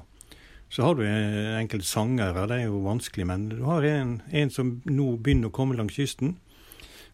Så 0.71 0.85
har 0.87 0.95
du 0.95 1.02
enkelte 1.02 1.88
sangere, 1.88 2.47
det 2.47 2.61
er 2.61 2.69
jo 2.69 2.85
vanskelig, 2.85 3.26
men 3.26 3.49
du 3.50 3.59
har 3.66 3.85
en, 3.88 4.21
en 4.30 4.52
som 4.54 4.76
nå 4.87 5.16
begynner 5.19 5.50
å 5.50 5.54
komme 5.57 5.75
langs 5.78 5.97
kysten. 5.99 6.37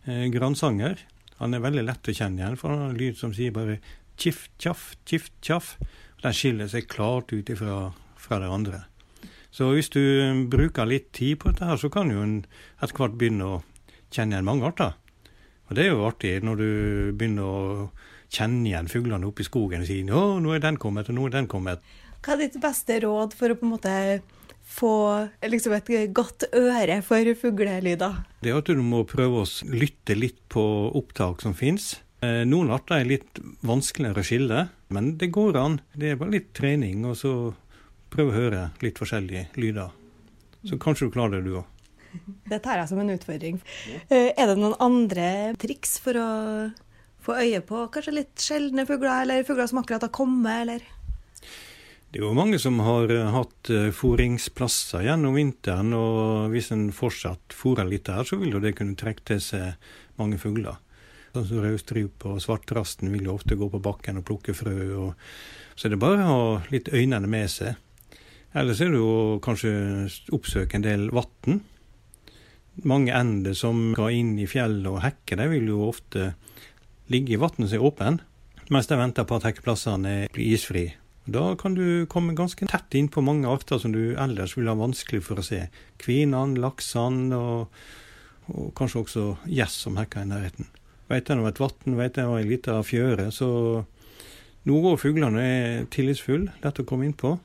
Eh, 0.04 0.26
gransanger. 0.34 1.00
Han 1.40 1.56
er 1.56 1.64
veldig 1.64 1.86
lett 1.86 2.10
å 2.10 2.16
kjenne 2.16 2.42
igjen, 2.42 2.58
for 2.60 2.72
han 2.72 2.82
har 2.84 2.92
en 2.92 3.00
lyd 3.00 3.16
som 3.18 3.32
sier 3.36 3.54
bare 3.54 3.78
tjiff, 4.20 4.46
tjaff, 4.60 4.92
tjiff, 5.08 5.30
tjaff. 5.44 5.74
Den 6.22 6.36
skiller 6.36 6.68
seg 6.70 6.88
klart 6.90 7.32
ut 7.32 7.50
ifra 7.52 7.90
fra 8.26 8.38
det 8.42 8.50
andre. 8.50 8.84
Så 9.56 9.70
hvis 9.72 9.88
du 9.88 10.02
bruker 10.52 10.84
litt 10.88 11.14
tid 11.16 11.38
på 11.40 11.48
dette, 11.48 11.64
her, 11.64 11.78
så 11.80 11.88
kan 11.92 12.10
du 12.12 12.18
etter 12.20 12.92
hvert 12.92 13.16
begynne 13.16 13.46
å 13.48 13.60
kjenne 14.12 14.36
igjen 14.36 14.48
mange 14.48 14.68
arter. 14.68 14.92
Og 15.66 15.78
det 15.78 15.86
er 15.86 15.94
jo 15.94 16.04
artig 16.06 16.34
når 16.44 16.60
du 16.60 16.70
begynner 17.16 17.46
å 17.46 17.62
kjenne 18.32 18.68
igjen 18.68 18.90
fuglene 18.90 19.28
oppe 19.28 19.42
i 19.42 19.48
skogen 19.48 19.82
og 19.82 19.88
sier 19.88 20.04
'Å, 20.04 20.38
nå 20.42 20.52
er 20.54 20.60
den 20.60 20.76
kommet, 20.76 21.08
og 21.08 21.16
nå 21.16 21.26
er 21.26 21.38
den 21.38 21.48
kommet'. 21.48 21.80
Hva 22.22 22.34
er 22.34 22.42
ditt 22.44 22.60
beste 22.60 23.00
råd 23.00 23.34
for 23.38 23.48
å 23.48 23.56
på 23.56 23.64
en 23.64 23.72
måte 23.72 24.22
få 24.66 25.30
liksom 25.42 25.72
et 25.72 26.12
godt 26.12 26.50
øre 26.52 27.00
for 27.02 27.34
fuglelyder? 27.34 28.24
Det 28.42 28.50
er 28.50 28.58
at 28.58 28.66
du 28.66 28.82
må 28.82 29.06
prøve 29.06 29.44
å 29.44 29.64
lytte 29.72 30.18
litt 30.18 30.42
på 30.48 30.92
opptak 30.92 31.40
som 31.40 31.54
fins. 31.54 32.02
Eh, 32.20 32.44
noen 32.44 32.70
arter 32.70 33.00
er 33.00 33.04
litt 33.08 33.38
vanskeligere 33.62 34.20
å 34.20 34.26
skille, 34.26 34.68
men 34.90 35.16
det 35.16 35.32
går 35.32 35.56
an. 35.56 35.80
Det 35.96 36.10
er 36.10 36.16
bare 36.16 36.34
litt 36.36 36.52
trening, 36.52 37.04
og 37.06 37.16
så 37.16 37.54
prøv 38.16 38.32
å 38.32 38.36
høre 38.36 38.66
litt 38.84 38.98
forskjellige 39.00 39.50
lyder. 39.60 39.94
Så 40.66 40.78
kanskje 40.82 41.08
du 41.08 41.14
klarer 41.14 41.38
det, 41.38 41.50
du 41.50 41.60
òg. 41.60 41.72
Det 42.50 42.62
tar 42.64 42.80
jeg 42.80 42.88
som 42.90 43.00
en 43.02 43.12
utfordring. 43.12 43.60
Eh, 44.08 44.32
er 44.32 44.48
det 44.48 44.56
noen 44.58 44.76
andre 44.82 45.28
triks 45.60 45.98
for 46.02 46.18
å 46.18 46.28
få 47.26 47.36
øye 47.42 47.60
på 47.66 47.86
kanskje 47.92 48.14
litt 48.16 48.42
sjeldne 48.42 48.86
fugler, 48.88 49.24
eller 49.24 49.46
fugler 49.46 49.68
som 49.68 49.82
akkurat 49.82 50.06
har 50.06 50.14
kommet, 50.14 50.62
eller? 50.64 50.86
Det 52.06 52.22
er 52.22 52.24
jo 52.24 52.32
mange 52.38 52.58
som 52.62 52.80
har 52.86 53.12
eh, 53.12 53.28
hatt 53.34 53.72
foringsplasser 53.98 55.04
gjennom 55.10 55.36
vinteren, 55.36 55.92
og 55.98 56.54
hvis 56.54 56.72
en 56.72 56.88
fortsatt 56.94 57.54
fôrer 57.54 57.88
litt 57.90 58.08
der, 58.08 58.24
så 58.24 58.40
vil 58.40 58.56
jo 58.56 58.62
det 58.62 58.76
kunne 58.78 58.96
trekke 58.98 59.26
til 59.34 59.42
seg 59.42 59.92
mange 60.16 60.40
fugler. 60.40 60.80
Sånn 61.36 61.50
som 61.50 61.60
rødstrupe 61.60 62.30
og 62.32 62.40
svartrasten 62.40 63.10
vil 63.12 63.26
jo 63.28 63.34
ofte 63.36 63.58
gå 63.60 63.68
på 63.68 63.82
bakken 63.84 64.22
og 64.22 64.24
plukke 64.24 64.54
frø. 64.56 64.76
Og... 64.96 65.26
så 65.76 65.88
er 65.88 65.92
det 65.92 66.00
bare 66.00 66.24
å 66.24 66.30
ha 66.30 66.62
litt 66.72 66.88
øynene 66.88 67.28
med 67.28 67.50
seg. 67.52 67.76
Ellers 68.56 68.80
er 68.80 68.92
det 68.92 69.00
jo 69.02 69.38
kanskje 69.44 69.72
oppsøke 70.32 70.78
en 70.78 70.84
del 70.84 71.08
vann. 71.12 71.58
Mange 72.88 73.12
ender 73.12 73.56
som 73.56 73.90
skal 73.92 74.16
inn 74.16 74.36
i 74.40 74.48
fjellet 74.48 74.88
og 74.88 75.02
hekke, 75.04 75.36
de 75.36 75.48
vil 75.50 75.68
jo 75.72 75.88
ofte 75.90 76.30
ligge 77.12 77.36
i 77.36 77.40
vannet 77.40 77.68
som 77.68 77.76
er 77.76 77.84
åpent, 77.84 78.22
mens 78.72 78.88
de 78.88 78.98
venter 78.98 79.26
på 79.28 79.36
at 79.36 79.46
hekkeplassene 79.50 80.14
blir 80.34 80.56
isfri. 80.56 80.86
Da 81.26 81.56
kan 81.58 81.74
du 81.74 82.06
komme 82.08 82.36
ganske 82.38 82.68
tett 82.70 82.96
inn 82.96 83.10
på 83.12 83.24
mange 83.24 83.50
arter 83.50 83.80
som 83.82 83.92
du 83.92 84.14
ellers 84.14 84.54
ville 84.56 84.70
ha 84.70 84.78
vanskelig 84.78 85.24
for 85.26 85.42
å 85.42 85.44
se. 85.44 85.64
Kvinene, 86.00 86.60
laksene 86.62 87.36
og, 87.36 87.80
og, 88.52 88.70
kanskje 88.78 89.02
også 89.02 89.26
gjess 89.50 89.80
som 89.84 89.98
hekker 90.00 90.22
i 90.22 90.30
nærheten. 90.30 90.70
Vet 91.10 91.28
en 91.30 91.42
om 91.42 91.50
et 91.50 91.60
vann, 91.60 91.98
vet 91.98 92.18
om 92.22 92.38
ei 92.38 92.46
lita 92.46 92.78
fjøre, 92.86 93.28
så 93.34 93.50
nå 94.66 94.76
går 94.82 94.96
fuglene 94.98 95.42
er 95.42 95.84
tillitsfulle, 95.94 96.56
lett 96.62 96.80
å 96.82 96.84
komme 96.88 97.06
inn 97.06 97.14
på. 97.14 97.36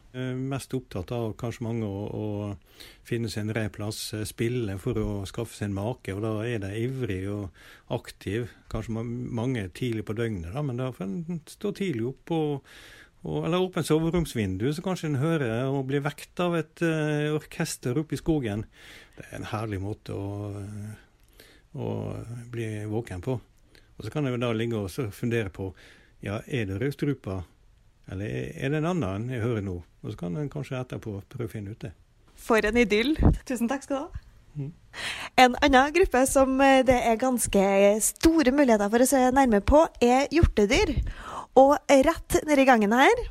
Mest 0.52 0.74
opptatt 0.74 1.12
av 1.14 1.36
kanskje 1.40 1.66
mange 1.68 1.86
å, 1.86 2.06
å 2.10 2.82
finne 3.08 3.30
seg 3.32 3.46
en 3.46 3.54
replass, 3.56 4.00
eh, 4.18 4.26
spille 4.28 4.78
for 4.82 4.98
å 4.98 5.10
skaffe 5.30 5.54
seg 5.58 5.70
en 5.70 5.78
make. 5.78 6.16
Og 6.16 6.24
da 6.24 6.34
er 6.48 6.64
de 6.64 6.72
ivrig 6.82 7.22
og 7.32 7.62
aktiv. 7.94 8.50
Kanskje 8.72 9.04
mange 9.06 9.68
tidlig 9.78 10.08
på 10.08 10.18
døgnet, 10.18 10.50
da, 10.56 10.66
men 10.66 10.82
da 10.82 10.90
får 10.96 11.08
en 11.08 11.44
stå 11.50 11.74
tidlig 11.78 12.08
opp 12.10 12.34
og, 12.38 12.74
og 13.22 13.46
eller 13.46 13.68
åpne 13.68 13.86
soveromsvindu, 13.86 14.66
så 14.74 14.86
kanskje 14.86 15.12
en 15.12 15.22
hører 15.22 15.70
og 15.70 15.86
blir 15.92 16.02
vekt 16.02 16.42
av 16.42 16.58
et 16.58 16.82
uh, 16.82 17.30
orkester 17.36 18.02
oppe 18.02 18.18
i 18.18 18.22
skogen. 18.22 18.66
Det 19.18 19.28
er 19.28 19.38
en 19.38 19.50
herlig 19.52 19.82
måte 19.84 20.18
å, 20.18 20.52
å 21.78 21.88
bli 22.50 22.74
våken 22.90 23.22
på. 23.22 23.38
Og 23.98 24.06
så 24.08 24.10
kan 24.10 24.26
en 24.26 24.42
da 24.42 24.50
ligge 24.58 24.80
og 24.82 25.14
fundere 25.14 25.54
på 25.54 25.70
ja, 26.22 26.42
er 26.46 26.68
det 26.70 26.80
rødstrupa, 26.82 27.42
eller 28.12 28.26
er 28.56 28.74
det 28.74 28.82
en 28.82 28.90
annen 28.94 29.30
jeg 29.34 29.44
hører 29.44 29.66
nå? 29.66 29.80
Og 30.02 30.12
så 30.12 30.18
kan 30.18 30.38
en 30.38 30.50
kanskje 30.50 30.80
etterpå 30.80 31.20
prøve 31.30 31.50
å 31.50 31.52
finne 31.52 31.74
ut 31.74 31.86
det. 31.86 31.94
For 32.42 32.66
en 32.66 32.78
idyll. 32.82 33.14
Tusen 33.46 33.70
takk 33.70 33.86
skal 33.86 33.98
du 33.98 34.02
ha. 34.02 34.28
Mm. 34.52 34.72
En 35.40 35.56
annen 35.64 35.94
gruppe 35.96 36.26
som 36.28 36.58
eh, 36.62 36.82
det 36.88 36.98
er 37.08 37.22
ganske 37.22 37.62
store 38.04 38.52
muligheter 38.56 38.92
for 38.92 39.04
å 39.04 39.08
se 39.08 39.22
nærme 39.32 39.62
på, 39.64 39.86
er 40.04 40.28
hjortedyr. 40.34 40.96
Og 41.60 41.78
rett 42.08 42.42
nedi 42.48 42.66
gangen 42.68 42.96
her 42.96 43.24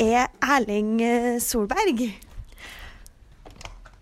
er 0.00 0.30
Erling 0.40 1.00
eh, 1.04 1.36
Solberg. 1.42 2.06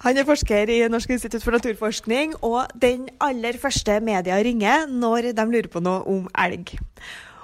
Han 0.08 0.16
er 0.16 0.24
forsker 0.24 0.70
i 0.72 0.76
Norsk 0.88 1.10
institutt 1.12 1.42
for 1.44 1.52
naturforskning, 1.52 2.30
og 2.40 2.70
den 2.80 3.10
aller 3.20 3.58
første 3.60 3.98
media 4.00 4.38
ringer 4.40 4.86
når 4.88 5.34
de 5.36 5.44
lurer 5.44 5.68
på 5.68 5.82
noe 5.84 5.98
om 6.08 6.22
elg. 6.32 6.72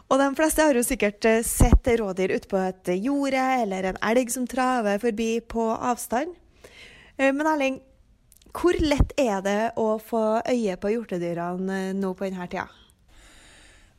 Og 0.08 0.16
de 0.16 0.28
fleste 0.38 0.64
har 0.64 0.72
jo 0.72 0.84
sikkert 0.86 1.28
eh, 1.28 1.42
sett 1.44 1.90
rådyr 2.00 2.32
ute 2.32 2.48
på 2.48 2.62
et 2.62 2.88
jorde, 3.04 3.44
eller 3.66 3.90
en 3.90 4.00
elg 4.08 4.32
som 4.32 4.48
traver 4.48 4.96
forbi 5.02 5.28
på 5.44 5.66
avstand. 5.76 6.32
Eh, 7.18 7.36
men 7.36 7.44
Erling, 7.52 7.80
hvor 8.56 8.80
lett 8.80 9.12
er 9.20 9.44
det 9.44 9.60
å 9.76 9.98
få 10.00 10.24
øye 10.40 10.80
på 10.80 10.96
hjortedyrene 10.96 11.80
eh, 11.90 11.94
nå 12.00 12.16
på 12.16 12.30
denne 12.30 12.48
tida? 12.48 12.70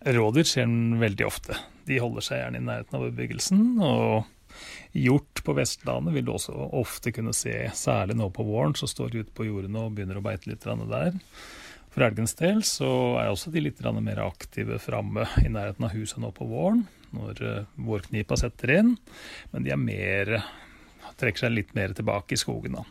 Rådyr 0.09 0.55
den 0.55 0.97
veldig 1.05 1.29
ofte. 1.29 1.61
De 1.85 2.01
holder 2.01 2.25
seg 2.25 2.41
gjerne 2.41 2.63
i 2.63 2.65
nærheten 2.65 2.97
av 2.97 3.11
bebyggelsen. 3.11 3.67
og 3.77 4.25
Hjort 4.95 5.43
på 5.45 5.55
Vestlandet 5.57 6.15
vil 6.15 6.25
du 6.27 6.33
også 6.35 6.55
ofte 6.79 7.13
kunne 7.15 7.35
se, 7.35 7.53
særlig 7.75 8.17
nå 8.19 8.29
på 8.33 8.45
våren, 8.47 8.75
så 8.77 8.89
står 8.89 9.13
de 9.13 9.23
ute 9.25 9.35
på 9.35 9.47
jordene 9.47 9.85
og 9.85 9.95
begynner 9.95 10.19
å 10.19 10.25
beite 10.25 10.51
litt 10.51 10.65
der. 10.65 11.15
For 11.95 12.03
elgens 12.03 12.35
del 12.35 12.59
så 12.67 12.89
er 13.21 13.31
også 13.31 13.53
de 13.53 13.63
litt 13.63 13.79
mer 14.03 14.19
aktive 14.25 14.79
framme 14.83 15.27
i 15.43 15.47
nærheten 15.47 15.87
av 15.87 15.95
huset 15.95 16.19
nå 16.19 16.33
på 16.35 16.47
våren, 16.49 16.83
når 17.15 17.41
eh, 17.47 17.73
vårknipa 17.79 18.35
setter 18.35 18.73
inn. 18.79 18.95
Men 19.53 19.63
de 19.63 19.71
er 19.71 19.79
mer 19.79 20.33
trekker 21.19 21.45
seg 21.45 21.53
litt 21.53 21.73
mer 21.75 21.93
tilbake 21.95 22.35
i 22.35 22.39
skogen. 22.39 22.77
da. 22.77 22.83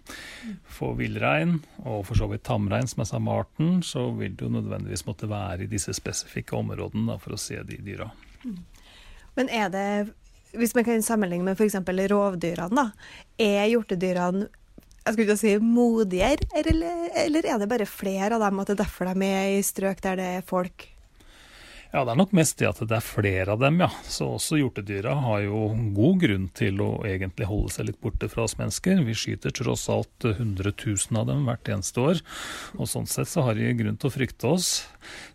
For 0.71 0.97
villrein, 0.99 1.59
og 1.85 2.05
for 2.09 2.19
så 2.19 2.29
vidt 2.31 2.45
tamrein, 2.47 2.89
som 2.91 3.05
er 3.05 3.11
samme 3.11 3.39
arten, 3.43 3.81
så 3.83 4.09
vil 4.19 4.37
du 4.37 4.49
nødvendigvis 4.49 5.07
måtte 5.09 5.31
være 5.31 5.65
i 5.65 5.71
disse 5.71 5.95
spesifikke 5.97 6.57
områdene 6.57 7.13
da, 7.13 7.19
for 7.21 7.37
å 7.37 7.41
se 7.41 7.61
de 7.67 7.81
dyra. 7.85 8.11
Men 9.35 9.51
er 9.51 9.71
det, 9.75 9.89
hvis 10.59 10.75
man 10.77 10.87
kan 10.87 11.03
sammenligne 11.03 11.47
med 11.47 11.59
f.eks. 11.59 11.77
rovdyrene, 12.11 12.75
da, 12.75 12.91
er 13.39 13.71
hjortedyrene 13.73 14.49
jeg 15.05 15.13
skulle 15.13 15.27
ikke 15.29 15.37
si 15.37 15.51
modigere, 15.61 16.47
eller, 16.57 17.09
eller 17.27 17.45
er 17.45 17.59
det 17.61 17.69
bare 17.69 17.85
flere 17.89 18.39
av 18.39 18.41
dem, 18.41 18.61
at 18.63 18.71
det 18.71 18.79
er 18.79 18.85
derfor 18.87 19.11
de 19.11 19.27
er 19.29 19.59
i 19.59 19.65
strøk 19.65 20.01
der 20.01 20.17
det 20.17 20.29
er 20.39 20.47
folk? 20.49 20.87
Ja, 21.95 22.01
det 22.03 22.11
er 22.11 22.19
nok 22.19 22.33
mest 22.35 22.57
det 22.59 22.67
at 22.67 22.81
det 22.91 22.97
er 22.97 23.05
flere 23.07 23.55
av 23.55 23.61
dem, 23.63 23.77
ja. 23.79 23.87
Så 24.11 24.27
også 24.35 24.57
hjortedyra 24.59 25.13
har 25.29 25.45
jo 25.45 25.69
god 25.95 26.17
grunn 26.25 26.49
til 26.59 26.83
å 26.83 26.89
egentlig 27.07 27.47
holde 27.47 27.71
seg 27.71 27.87
litt 27.87 28.01
borte 28.03 28.27
fra 28.33 28.49
oss 28.49 28.57
mennesker. 28.59 29.05
Vi 29.07 29.15
skyter 29.15 29.55
tross 29.55 29.85
alt 29.95 30.27
100 30.27 30.73
000 30.75 31.21
av 31.21 31.29
dem 31.31 31.47
hvert 31.47 31.71
eneste 31.71 32.03
år, 32.03 32.25
og 32.75 32.91
sånn 32.91 33.07
sett 33.07 33.31
så 33.31 33.47
har 33.47 33.55
de 33.55 33.71
grunn 33.79 33.95
til 33.95 34.11
å 34.11 34.15
frykte 34.17 34.51
oss. 34.57 34.73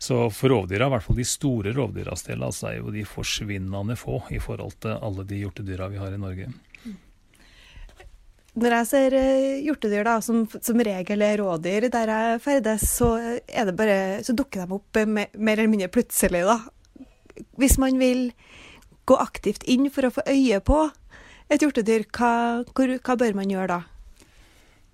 Så 0.03 0.25
for 0.35 0.51
rovdyra, 0.51 0.89
i 0.89 0.97
hvert 0.97 1.07
fall 1.07 1.21
de 1.21 1.29
store 1.31 1.71
rovdyras 1.79 2.27
del, 2.27 2.43
altså 2.43 2.73
er 2.73 2.81
jo 2.81 2.91
de 2.91 3.07
forsvinnende 3.07 3.95
få 3.95 4.25
i 4.35 4.43
forhold 4.43 4.81
til 4.83 4.99
alle 4.99 5.23
de 5.31 5.39
hjortedyra 5.45 5.87
vi 5.95 6.03
har 6.03 6.11
i 6.11 6.19
Norge. 6.19 6.51
Når 8.57 8.75
jeg 8.75 8.87
ser 8.89 9.15
eh, 9.19 9.59
hjortedyr, 9.65 10.07
da, 10.07 10.15
som, 10.25 10.41
som 10.49 10.81
regel 10.85 11.21
er 11.25 11.37
rådyr 11.41 11.89
der 11.93 12.13
jeg 12.13 12.39
ferdes, 12.43 12.87
så, 12.97 13.11
bare, 13.77 13.99
så 14.25 14.33
dukker 14.37 14.65
de 14.65 14.79
opp 14.79 15.01
mer, 15.05 15.29
mer 15.37 15.59
eller 15.59 15.71
mindre 15.71 15.91
plutselig. 15.93 16.41
da. 16.47 16.57
Hvis 17.61 17.77
man 17.81 17.99
vil 18.01 18.31
gå 19.09 19.17
aktivt 19.21 19.65
inn 19.69 19.89
for 19.93 20.07
å 20.07 20.13
få 20.13 20.25
øye 20.29 20.59
på 20.65 20.81
et 21.49 21.61
hjortedyr, 21.61 22.07
hva, 22.13 22.33
hvor, 22.73 22.97
hva 22.97 23.17
bør 23.21 23.37
man 23.37 23.53
gjøre 23.53 23.77
da? 23.77 23.79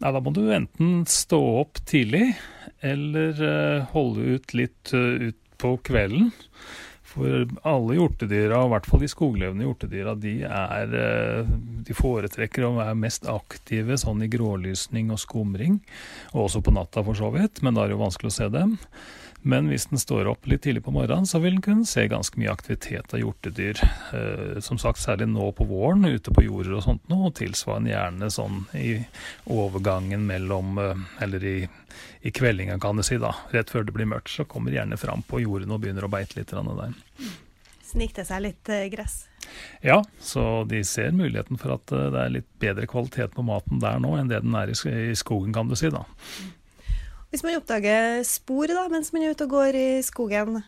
Nei, 0.03 0.11
Da 0.11 0.21
må 0.23 0.33
du 0.35 0.43
enten 0.51 1.05
stå 1.07 1.39
opp 1.61 1.79
tidlig, 1.87 2.33
eller 2.83 3.39
uh, 3.39 3.87
holde 3.95 4.35
ut 4.35 4.55
litt 4.55 4.91
uh, 4.95 5.31
ut 5.31 5.39
på 5.61 5.77
kvelden. 5.87 6.33
For 7.15 7.45
alle 7.63 7.95
hjortedyra, 7.95 8.59
i 8.65 8.71
hvert 8.73 8.87
fall 8.89 9.03
de 9.05 9.07
skoglevende 9.11 9.63
hjortedyra, 9.63 10.15
de, 10.19 10.33
er, 10.43 10.95
eh, 10.99 11.53
de 11.87 11.95
foretrekker 11.95 12.67
å 12.67 12.73
være 12.75 12.97
mest 12.99 13.29
aktive 13.31 13.95
sånn 14.01 14.25
i 14.25 14.31
grålysning 14.31 15.13
og 15.15 15.21
skumring. 15.23 15.79
Og 16.33 16.49
også 16.49 16.63
på 16.65 16.75
natta, 16.75 17.05
for 17.07 17.15
så 17.15 17.31
vidt, 17.35 17.63
men 17.63 17.77
da 17.77 17.85
er 17.85 17.93
det 17.93 17.95
jo 17.95 18.03
vanskelig 18.03 18.33
å 18.33 18.35
se 18.35 18.49
dem. 18.51 18.75
Men 19.45 19.67
hvis 19.69 19.83
den 19.91 19.99
står 20.01 20.25
opp 20.31 20.47
litt 20.49 20.63
tidlig 20.65 20.81
på 20.87 20.91
morgenen, 20.95 21.27
så 21.29 21.37
vil 21.37 21.59
den 21.59 21.61
kunne 21.61 21.85
se 21.85 22.07
ganske 22.09 22.39
mye 22.41 22.49
aktivitet 22.49 23.11
av 23.13 23.21
hjortedyr. 23.21 23.77
Eh, 24.17 24.55
som 24.65 24.79
sagt, 24.81 24.97
særlig 24.97 25.27
nå 25.29 25.51
på 25.53 25.67
våren, 25.69 26.01
ute 26.09 26.33
på 26.33 26.47
jorder 26.47 26.79
og 26.79 26.81
sånt 26.87 27.05
nå, 27.11 27.19
og 27.27 27.35
tilsvarende 27.37 27.91
gjerne 27.91 28.31
sånn 28.33 28.63
i 28.73 28.95
overgangen 29.53 30.25
mellom 30.25 30.81
eh, 30.81 31.05
Eller 31.21 31.45
i, 31.45 31.55
i 32.25 32.33
kveldinga, 32.33 32.79
kan 32.81 32.97
du 32.97 33.05
si, 33.05 33.19
da. 33.21 33.35
Rett 33.53 33.69
før 33.69 33.85
det 33.85 33.93
blir 33.93 34.09
mørkt, 34.09 34.33
så 34.33 34.47
kommer 34.49 34.73
de 34.73 34.79
gjerne 34.79 34.97
fram 34.97 35.21
på 35.29 35.43
jordene 35.45 35.77
og 35.77 35.85
begynner 35.85 36.09
å 36.09 36.11
beite 36.15 36.41
litt 36.41 36.49
der. 36.49 36.97
Snik 37.85 38.17
det 38.17 38.25
seg 38.25 38.47
litt 38.47 38.73
eh, 38.73 38.89
gress? 38.89 39.27
Ja, 39.85 40.01
så 40.17 40.65
de 40.65 40.81
ser 40.89 41.13
muligheten 41.13 41.61
for 41.61 41.77
at 41.77 41.85
det 41.93 42.17
er 42.17 42.33
litt 42.33 42.49
bedre 42.57 42.89
kvalitet 42.89 43.37
på 43.37 43.45
maten 43.45 43.77
der 43.77 44.01
nå 44.01 44.17
enn 44.17 44.33
det 44.33 44.41
den 44.41 44.57
er 44.57 44.73
i 44.73 45.13
skogen, 45.13 45.53
kan 45.53 45.69
du 45.69 45.77
si. 45.77 45.93
da. 45.93 46.01
Hvis 47.35 47.43
man 47.43 47.57
oppdager 47.59 48.21
spor 48.23 48.71
da, 48.71 48.85
mens 48.87 49.09
man 49.11 49.25
er 49.25 49.33
ute 49.35 49.43
og 49.43 49.51
går 49.51 49.75
i 49.75 49.87
skogen, 50.07 50.61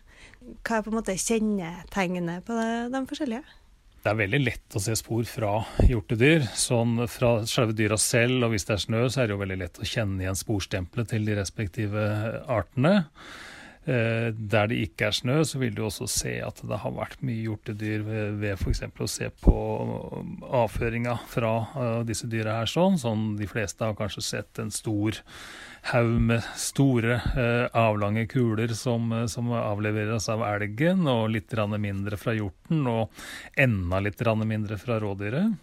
hva 0.67 0.75
er 0.75 0.81
på 0.83 0.91
en 0.91 0.97
måte 0.97 1.13
kjennetegnet 1.15 2.43
på 2.43 2.57
det, 2.57 2.71
de 2.91 2.99
forskjellige? 3.07 3.53
Det 4.03 4.11
er 4.11 4.17
veldig 4.19 4.41
lett 4.41 4.75
å 4.75 4.81
se 4.83 4.97
spor 4.99 5.23
fra 5.31 5.53
hjortedyr. 5.87 6.43
Sånn 6.59 7.05
fra 7.07 7.29
selve 7.47 7.71
dyra 7.71 7.95
selv, 7.95 8.43
og 8.43 8.51
hvis 8.51 8.67
det 8.67 8.75
er 8.75 8.83
snø, 8.83 9.05
så 9.07 9.23
er 9.23 9.29
det 9.29 9.37
jo 9.37 9.39
veldig 9.45 9.57
lett 9.61 9.79
å 9.79 9.87
kjenne 9.87 10.25
igjen 10.25 10.41
sporstempelet 10.41 11.13
til 11.13 11.31
de 11.31 11.37
respektive 11.39 12.03
artene. 12.51 12.97
Eh, 13.87 14.33
der 14.35 14.67
det 14.67 14.81
ikke 14.83 15.05
er 15.07 15.15
snø, 15.15 15.37
så 15.47 15.61
vil 15.61 15.71
du 15.75 15.85
også 15.85 16.09
se 16.11 16.33
at 16.43 16.59
det 16.67 16.79
har 16.81 16.91
vært 16.91 17.21
mye 17.23 17.45
hjortedyr 17.45 18.01
ved, 18.03 18.33
ved 18.41 18.59
f.eks. 18.59 18.81
å 18.83 19.07
se 19.07 19.29
på 19.39 19.53
avføringa 20.43 21.13
fra 21.31 21.53
uh, 21.71 22.01
disse 22.07 22.27
dyra 22.27 22.57
her. 22.59 22.67
Sånn. 22.67 22.99
sånn 22.99 23.23
De 23.39 23.47
fleste 23.47 23.87
har 23.87 23.95
kanskje 23.95 24.25
sett 24.27 24.59
en 24.59 24.73
stor 24.75 25.21
haug 25.93 26.19
med 26.19 26.43
store, 26.59 27.21
uh, 27.37 27.71
avlange 27.79 28.25
kuler 28.27 28.75
som, 28.75 29.13
som, 29.31 29.55
avleveres 29.55 30.27
av 30.35 30.43
elgen, 30.49 31.07
og 31.07 31.31
litt 31.37 31.55
mindre 31.79 32.19
fra 32.19 32.35
hjorten, 32.35 32.83
og 32.91 33.07
enda 33.55 34.03
litt 34.03 34.27
mindre 34.43 34.75
fra 34.83 34.99
rådyret. 34.99 35.55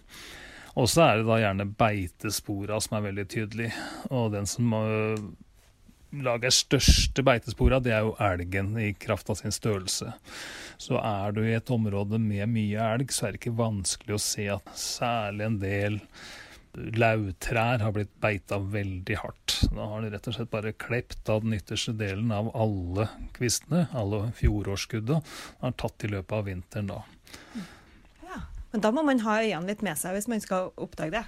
Og 0.81 0.89
så 0.89 1.05
er 1.05 1.21
det 1.21 1.29
da 1.29 1.43
gjerne 1.43 1.73
beitespora 1.77 2.81
som 2.81 2.97
er 2.97 3.11
veldig 3.11 3.29
tydelig. 3.29 3.75
Og 4.09 4.33
den 4.33 4.49
som 4.49 4.73
lager 6.23 6.53
største 6.55 7.25
beitespora, 7.27 7.81
det 7.83 7.95
er 7.97 8.05
jo 8.07 8.15
elgen 8.23 8.75
i 8.79 8.93
kraft 8.95 9.31
av 9.33 9.41
sin 9.41 9.55
størrelse. 9.55 10.13
Så 10.79 10.99
er 11.01 11.35
du 11.35 11.43
i 11.45 11.57
et 11.57 11.71
område 11.75 12.21
med 12.23 12.51
mye 12.53 12.89
elg, 12.95 13.13
så 13.15 13.27
er 13.27 13.35
det 13.35 13.43
ikke 13.43 13.59
vanskelig 13.59 14.17
å 14.17 14.23
se 14.23 14.49
at 14.55 14.73
særlig 14.79 15.49
en 15.49 15.61
del 15.63 16.01
lauvtrær 16.75 17.85
har 17.85 17.93
blitt 17.95 18.15
beita 18.23 18.59
veldig 18.59 19.19
hardt. 19.21 19.61
Da 19.75 19.87
har 19.93 20.03
de 20.03 20.11
rett 20.15 20.27
og 20.31 20.37
slett 20.37 20.51
bare 20.51 20.75
klept 20.75 21.31
av 21.31 21.45
den 21.45 21.55
ytterste 21.59 21.95
delen 21.99 22.33
av 22.35 22.51
alle 22.59 23.07
kvistene, 23.37 23.87
alle 23.95 24.27
fjorårsskudda, 24.41 25.21
har 25.63 25.79
tatt 25.79 26.07
i 26.07 26.11
løpet 26.17 26.39
av 26.39 26.51
vinteren 26.51 26.91
da. 26.91 27.05
Men 28.75 28.83
da 28.83 28.91
må 28.91 29.05
man 29.07 29.21
ha 29.23 29.37
øynene 29.39 29.71
litt 29.71 29.85
med 29.87 29.95
seg 29.95 30.17
hvis 30.17 30.27
man 30.27 30.41
skal 30.43 30.73
oppdage 30.83 31.15
det? 31.15 31.21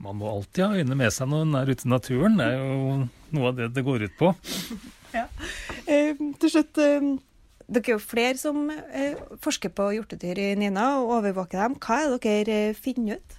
Man 0.00 0.16
må 0.16 0.30
alltid 0.30 0.64
ha 0.64 0.76
øynene 0.78 0.96
med 0.96 1.12
seg 1.12 1.28
når 1.28 1.44
man 1.44 1.58
er 1.60 1.72
ute 1.72 1.84
i 1.84 1.90
naturen. 1.92 2.38
Det 2.40 2.46
er 2.46 2.60
jo 2.60 2.94
noe 3.36 3.50
av 3.50 3.58
det 3.58 3.72
det 3.76 3.84
går 3.84 4.06
ut 4.08 4.14
på. 4.20 4.30
ja. 5.18 5.26
Eh, 5.84 6.16
til 6.40 6.52
slutt, 6.54 6.80
eh, 6.80 7.10
dere 7.70 7.84
er 7.84 7.92
jo 7.94 8.00
flere 8.02 8.38
som 8.40 8.70
eh, 8.70 9.18
forsker 9.44 9.72
på 9.76 9.90
hjortedyr 9.98 10.40
i 10.40 10.48
Nina 10.58 10.86
og 11.02 11.12
overvåker 11.20 11.60
dem. 11.60 11.76
Hva 11.82 12.00
er 12.00 12.14
det 12.14 12.22
dere 12.24 12.56
eh, 12.70 12.78
finner 12.78 13.20
ut? 13.20 13.36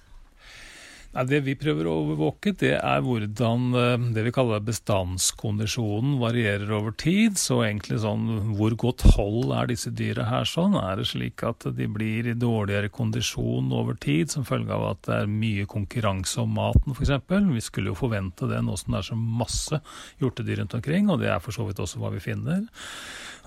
Nei, 1.12 1.26
det 1.28 1.42
vi 1.44 1.52
prøver 1.60 1.84
å 1.84 1.94
overvåke, 2.06 2.54
det 2.56 2.70
er 2.78 3.02
hvordan 3.04 3.74
eh, 3.76 4.04
det 4.16 4.22
vi 4.24 4.30
kaller 4.32 4.62
bestandskondisjonen 4.64 6.14
varierer 6.22 6.70
over 6.72 6.94
tid. 6.96 7.36
Så 7.36 7.58
egentlig 7.66 7.98
sånn 8.00 8.54
hvor 8.56 8.72
godt 8.80 9.04
hold 9.18 9.52
er 9.52 9.68
disse 9.68 9.92
dyra 9.92 10.24
her 10.30 10.48
sånn? 10.48 10.72
Er 10.80 10.96
det 10.96 11.10
slik 11.10 11.44
at 11.44 11.66
de 11.76 11.88
blir 11.92 12.30
i 12.32 12.36
dårligere 12.38 12.88
kondisjon 12.88 13.68
over 13.76 13.98
tid 14.00 14.32
som 14.32 14.46
følge 14.48 14.72
av 14.72 14.86
at 14.94 15.02
det 15.10 15.18
er 15.18 15.34
mye 15.34 15.68
konkurranse 15.68 16.40
om 16.40 16.56
maten 16.56 16.96
f.eks.? 16.96 17.12
Vi 17.28 17.66
skulle 17.66 17.92
jo 17.92 17.98
forvente 17.98 18.48
det 18.48 18.62
nå 18.64 18.78
som 18.80 18.96
det 18.96 19.02
er 19.02 19.10
så 19.10 19.18
masse 19.20 19.82
hjortedyr 20.22 20.62
rundt 20.62 20.78
omkring, 20.80 21.12
og 21.12 21.20
det 21.20 21.28
er 21.28 21.44
for 21.44 21.52
så 21.52 21.68
vidt 21.68 21.84
også 21.84 22.00
hva 22.00 22.14
vi 22.16 22.24
finner. 22.24 22.64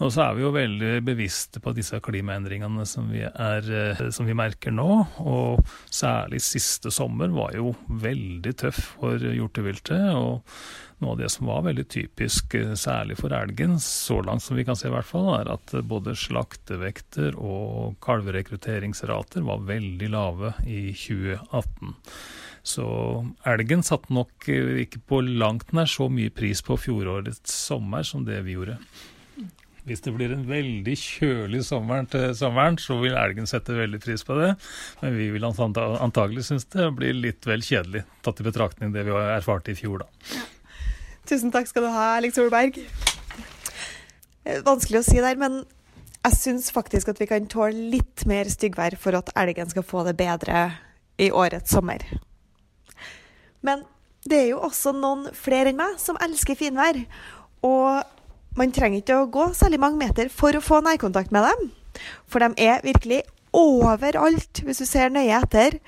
Og 0.04 0.12
så 0.12 0.26
er 0.26 0.34
vi 0.36 0.44
jo 0.44 0.52
veldig 0.52 0.94
bevisste 1.08 1.62
på 1.64 1.72
disse 1.76 2.02
klimaendringene 2.04 2.84
som 2.90 3.08
vi, 3.14 3.22
er, 3.24 3.70
eh, 3.72 4.02
som 4.12 4.28
vi 4.28 4.36
merker 4.36 4.74
nå. 4.76 4.90
Og 5.24 5.76
særlig 5.88 6.42
siste 6.44 6.92
sommer 6.92 7.32
var 7.32 7.56
jo 7.56 7.72
veldig 7.88 8.56
tøff 8.60 8.82
for 8.98 9.24
hjorteviltet. 9.24 10.12
og 10.16 10.44
noe 11.04 11.12
av 11.12 11.18
det 11.20 11.30
som 11.30 11.50
var 11.50 11.66
veldig 11.66 11.88
typisk, 11.92 12.56
eh, 12.56 12.74
særlig 12.80 13.18
for 13.20 13.34
elgen, 13.36 13.80
så 13.80 14.22
langt 14.24 14.44
som 14.44 14.56
vi 14.56 14.64
kan 14.64 14.76
se 14.76 14.88
i 14.88 14.94
hvert 14.94 15.08
fall, 15.08 15.28
er 15.36 15.52
at 15.52 15.74
både 15.84 16.16
slaktevekter 16.16 17.36
og 17.36 17.98
kalverekrutteringsrater 18.06 19.44
var 19.44 19.66
veldig 19.68 20.10
lave 20.10 20.54
i 20.66 20.94
2018. 20.96 21.96
Så 22.66 22.86
elgen 23.46 23.84
satte 23.86 24.14
nok 24.14 24.48
eh, 24.50 24.86
ikke 24.86 25.04
på 25.06 25.22
langt 25.26 25.74
nær 25.76 25.90
så 25.90 26.08
mye 26.10 26.34
pris 26.34 26.64
på 26.66 26.80
fjorårets 26.80 27.52
sommer 27.68 28.04
som 28.08 28.26
det 28.26 28.42
vi 28.48 28.56
gjorde. 28.56 28.80
Hvis 29.86 30.02
det 30.02 30.15
blir 30.15 30.32
en 30.34 30.48
veldig 30.50 30.95
kjølig 30.98 31.62
sommer 31.67 32.08
til 32.10 32.32
sommeren, 32.38 32.80
så 32.82 32.98
vil 33.04 33.13
elgen 33.21 33.45
sette 33.45 33.76
veldig 33.78 34.00
pris 34.02 34.26
på 34.26 34.38
det. 34.39 34.56
Men 35.04 35.13
vi 35.13 35.30
vil 35.36 35.45
antagelig 35.45 36.48
synes 36.48 36.65
det 36.74 36.88
blir 36.98 37.13
litt 37.13 37.45
vel 37.45 37.62
kjedelig, 37.65 38.02
tatt 38.26 38.41
i 38.41 38.48
betraktning 38.48 38.95
det 38.95 39.06
vi 39.06 39.13
har 39.13 39.36
erfart 39.36 39.69
i 39.69 39.78
fjor, 39.78 40.02
da. 40.02 40.41
Tusen 41.30 41.54
takk 41.54 41.69
skal 41.69 41.86
du 41.86 41.91
ha, 41.93 42.08
Alex 42.17 42.38
Solberg. 42.38 42.82
Eh, 44.45 44.62
vanskelig 44.65 45.04
å 45.04 45.06
si 45.06 45.21
der, 45.21 45.38
men 45.41 45.62
jeg 46.26 46.38
syns 46.39 46.71
faktisk 46.74 47.13
at 47.13 47.21
vi 47.21 47.30
kan 47.30 47.45
tåle 47.50 47.89
litt 47.93 48.26
mer 48.30 48.50
styggvær 48.50 48.98
for 49.02 49.17
at 49.17 49.30
elgen 49.38 49.69
skal 49.69 49.86
få 49.86 50.02
det 50.08 50.15
bedre 50.17 50.67
i 51.21 51.30
årets 51.30 51.78
sommer. 51.78 52.02
Men 53.65 53.86
det 54.26 54.39
er 54.41 54.48
jo 54.56 54.63
også 54.65 54.95
noen 54.98 55.28
flere 55.38 55.69
enn 55.69 55.78
meg 55.78 56.00
som 56.02 56.17
elsker 56.26 56.58
finvær. 56.58 56.98
Og 57.65 58.14
man 58.56 58.72
trenger 58.76 59.02
ikke 59.02 59.18
å 59.20 59.32
gå 59.32 59.50
særlig 59.58 59.82
mange 59.84 60.00
meter 60.00 60.30
for 60.32 60.56
å 60.56 60.63
få 60.63 60.82
nærkontakt 60.86 61.34
med 61.36 61.48
dem. 61.48 61.68
For 62.32 62.44
de 62.44 62.56
er 62.63 62.84
virkelig 62.86 63.22
overalt, 63.56 64.63
hvis 64.63 64.82
du 64.84 64.88
ser 64.88 65.13
nøye 65.13 65.41
etter. 65.41 65.80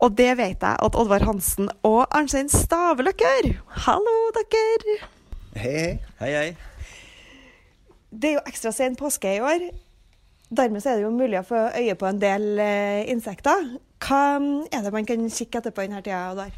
Og 0.00 0.16
det 0.16 0.32
vet 0.40 0.64
jeg 0.64 0.80
at 0.80 0.96
Oddvar 0.96 1.26
Hansen 1.28 1.68
og 1.84 2.06
Arnstein 2.16 2.48
Staveløk 2.52 3.20
gjør. 3.20 3.50
Hallo, 3.84 4.16
dere. 4.36 4.96
Hei, 5.60 6.00
hei. 6.22 6.32
Hei. 6.32 6.48
Det 8.10 8.30
er 8.30 8.38
jo 8.38 8.46
ekstra 8.48 8.72
sen 8.74 8.96
påske 8.98 9.36
i 9.36 9.42
år. 9.44 9.68
Dermed 10.50 10.82
er 10.82 10.98
det 10.98 11.04
jo 11.04 11.12
mulig 11.14 11.38
å 11.38 11.46
få 11.46 11.60
øye 11.78 11.94
på 11.94 12.08
en 12.08 12.18
del 12.22 12.46
eh, 12.58 13.04
insekter. 13.12 13.68
Hva 14.02 14.40
er 14.72 14.82
det 14.82 14.94
man 14.94 15.06
kan 15.06 15.28
kikke 15.30 15.60
etter 15.60 15.74
på 15.76 15.84
denne 15.84 16.00
tida? 16.02 16.30
Oddvar? 16.32 16.56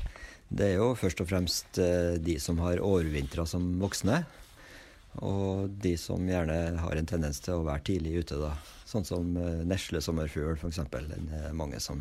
Det 0.53 0.71
er 0.71 0.79
jo 0.79 0.93
først 0.97 1.21
og 1.25 1.29
fremst 1.29 1.81
eh, 1.83 2.15
de 2.23 2.39
som 2.41 2.61
har 2.63 2.81
overvintra 2.85 3.45
som 3.49 3.67
voksne. 3.83 4.23
Og 5.21 5.69
de 5.83 5.93
som 6.01 6.25
gjerne 6.29 6.79
har 6.81 6.97
en 6.97 7.09
tendens 7.09 7.43
til 7.45 7.59
å 7.59 7.67
være 7.67 7.85
tidlig 7.91 8.23
ute, 8.23 8.39
da. 8.41 8.55
Sånn 8.89 9.05
som 9.05 9.37
eh, 9.37 9.61
neslesommerfugl, 9.69 10.57
f.eks. 10.57 10.81
Den 10.93 11.29
er 11.37 11.53
mange 11.57 11.81
som 11.85 12.01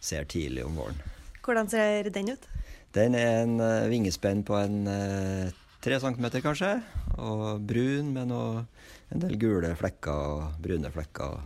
ser 0.00 0.24
tidlig 0.24 0.64
om 0.64 0.78
våren. 0.80 1.00
Hvordan 1.44 1.68
ser 1.68 2.08
den 2.12 2.32
ut? 2.32 2.48
Den 2.96 3.14
er 3.14 3.44
en 3.44 3.60
eh, 3.60 3.88
vingespenn 3.92 4.42
på 4.48 4.56
en 4.56 4.82
eh, 4.88 5.52
tre 5.84 6.00
centimeter, 6.00 6.42
kanskje. 6.44 6.78
Og 7.20 7.60
brun 7.60 8.12
med 8.16 8.32
noe, 8.32 8.64
en 9.12 9.24
del 9.24 9.36
gule 9.40 9.74
flekker 9.76 10.36
og 10.40 10.60
brune 10.64 10.90
flekker. 10.94 11.40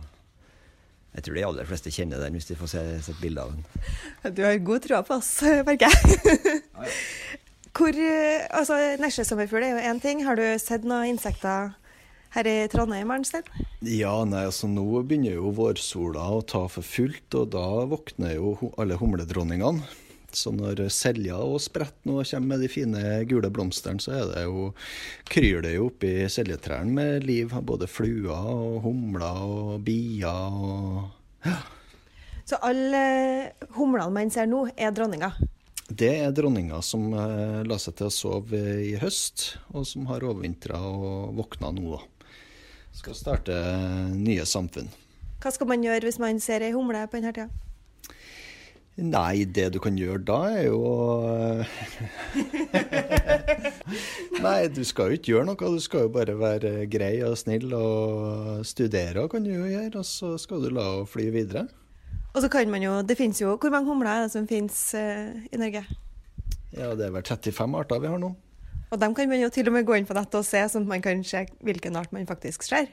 Jeg 1.15 1.23
tror 1.23 1.37
de 1.37 1.43
aller 1.47 1.67
fleste 1.67 1.91
kjenner 1.95 2.19
den 2.19 2.35
hvis 2.35 2.49
de 2.49 2.57
får 2.59 2.69
se, 2.73 2.81
se 3.05 3.13
et 3.13 3.21
bilde 3.23 3.43
av 3.43 3.53
den. 3.53 4.33
Du 4.35 4.41
har 4.43 4.57
god 4.67 4.83
tro 4.83 4.99
på 5.07 5.15
oss, 5.15 5.31
merker 5.67 5.87
jeg. 5.87 6.95
Hvor, 7.75 7.91
eh, 7.91 8.45
altså, 8.55 8.77
Nesjesommerfugl 9.03 9.65
er 9.65 9.73
jo 9.75 9.89
én 9.91 9.99
ting. 9.99 10.23
Har 10.23 10.39
du 10.39 10.45
sett 10.61 10.85
noen 10.87 11.11
insekter 11.11 11.73
her 12.31 12.47
i 12.47 12.55
Trondheim, 12.71 13.09
Arnstein? 13.11 13.43
Ja, 13.83 14.13
nei, 14.23 14.45
altså 14.47 14.69
nå 14.71 14.85
begynner 15.03 15.35
jo 15.35 15.51
vårsola 15.55 16.23
å 16.37 16.39
ta 16.47 16.65
for 16.71 16.87
fullt, 16.87 17.27
og 17.35 17.51
da 17.51 17.67
våkner 17.91 18.37
jo 18.37 18.71
alle 18.79 18.95
humledronningene. 18.99 19.83
Så 20.35 20.51
når 20.55 20.85
selja 20.91 21.37
og 21.39 21.61
sprett 21.63 21.95
nå 22.07 22.17
kommer 22.27 22.53
med 22.53 22.63
de 22.63 22.69
fine 22.71 23.01
gule 23.27 23.51
blomstene, 23.51 24.03
så 24.03 24.17
er 24.17 24.31
det 24.31 24.43
jo, 24.47 24.69
kryr 25.31 25.63
det 25.63 25.75
jo 25.77 25.89
oppi 25.89 26.13
seljetrærne 26.31 26.95
med 26.95 27.27
liv. 27.27 27.55
Både 27.63 27.87
fluer 27.91 28.31
og 28.35 28.81
humler 28.83 29.43
og 29.43 29.83
bier 29.87 30.59
og 30.59 31.51
Så 32.45 32.59
alle 32.63 33.03
eh, 33.03 33.67
humlene 33.75 34.15
man 34.15 34.31
ser 34.31 34.47
nå, 34.47 34.65
er 34.75 34.95
dronninger. 34.95 35.39
Det 35.85 36.09
er 36.17 36.31
dronninga 36.33 36.79
som 36.81 37.13
eh, 37.13 37.61
la 37.67 37.75
seg 37.77 37.93
til 37.99 38.07
å 38.09 38.13
sove 38.13 38.57
i 38.81 38.95
høst, 38.97 39.59
og 39.69 39.85
som 39.85 40.07
har 40.09 40.23
overvintra 40.25 40.79
og 40.81 41.35
våkna 41.37 41.69
nå, 41.75 41.93
da. 41.93 42.01
Skal 42.95 43.15
starte 43.17 43.53
nye 44.15 44.45
samfunn. 44.49 44.89
Hva 45.43 45.51
skal 45.53 45.67
man 45.69 45.83
gjøre 45.85 46.07
hvis 46.07 46.17
man 46.17 46.39
ser 46.41 46.65
ei 46.65 46.73
humle 46.73 47.03
på 47.05 47.19
denne 47.19 47.33
tida? 47.35 47.49
Nei, 48.95 49.43
det 49.43 49.73
du 49.75 49.79
kan 49.83 49.97
gjøre 49.99 50.23
da, 50.23 50.37
er 50.55 50.69
jo 50.69 50.79
Nei, 54.45 54.71
du 54.71 54.85
skal 54.87 55.11
jo 55.11 55.17
ikke 55.19 55.33
gjøre 55.33 55.49
noe. 55.49 55.71
Du 55.75 55.83
skal 55.83 56.07
jo 56.07 56.13
bare 56.15 56.37
være 56.39 56.87
grei 56.87 57.19
og 57.27 57.35
snill 57.37 57.75
og 57.75 58.63
studere, 58.65 59.27
kan 59.29 59.43
du 59.43 59.51
jo 59.51 59.67
gjøre. 59.67 59.99
Og 59.99 60.07
så 60.07 60.37
skal 60.39 60.63
du 60.63 60.71
la 60.71 60.85
henne 60.93 61.11
fly 61.11 61.27
videre. 61.35 61.67
Og 62.35 62.43
så 62.43 62.49
kan 62.51 62.67
man 62.71 62.83
jo, 62.83 62.97
det 63.01 63.15
finnes 63.15 63.39
jo, 63.39 63.55
Hvor 63.55 63.71
mange 63.71 63.87
humler 63.87 64.11
er 64.11 64.25
det 64.25 64.33
som 64.33 64.47
finnes 64.47 64.75
eh, 64.93 65.47
i 65.51 65.59
Norge? 65.59 65.85
Ja, 66.75 66.91
det 66.91 67.07
er 67.07 67.13
vel 67.15 67.23
35 67.23 67.77
arter 67.79 68.01
vi 68.03 68.11
har 68.11 68.19
nå. 68.19 68.33
Og 68.91 68.99
dem 68.99 69.15
kan 69.15 69.29
man 69.31 69.39
jo 69.39 69.49
til 69.49 69.69
og 69.69 69.75
med 69.77 69.87
gå 69.87 69.95
inn 69.95 70.07
på 70.07 70.15
nettet 70.17 70.37
og 70.41 70.45
se, 70.45 70.59
sånn 70.69 70.83
at 70.85 70.91
man 70.91 71.03
kan 71.03 71.23
se 71.25 71.45
hvilken 71.63 71.95
art 71.95 72.11
man 72.15 72.27
faktisk 72.27 72.67
ser. 72.67 72.89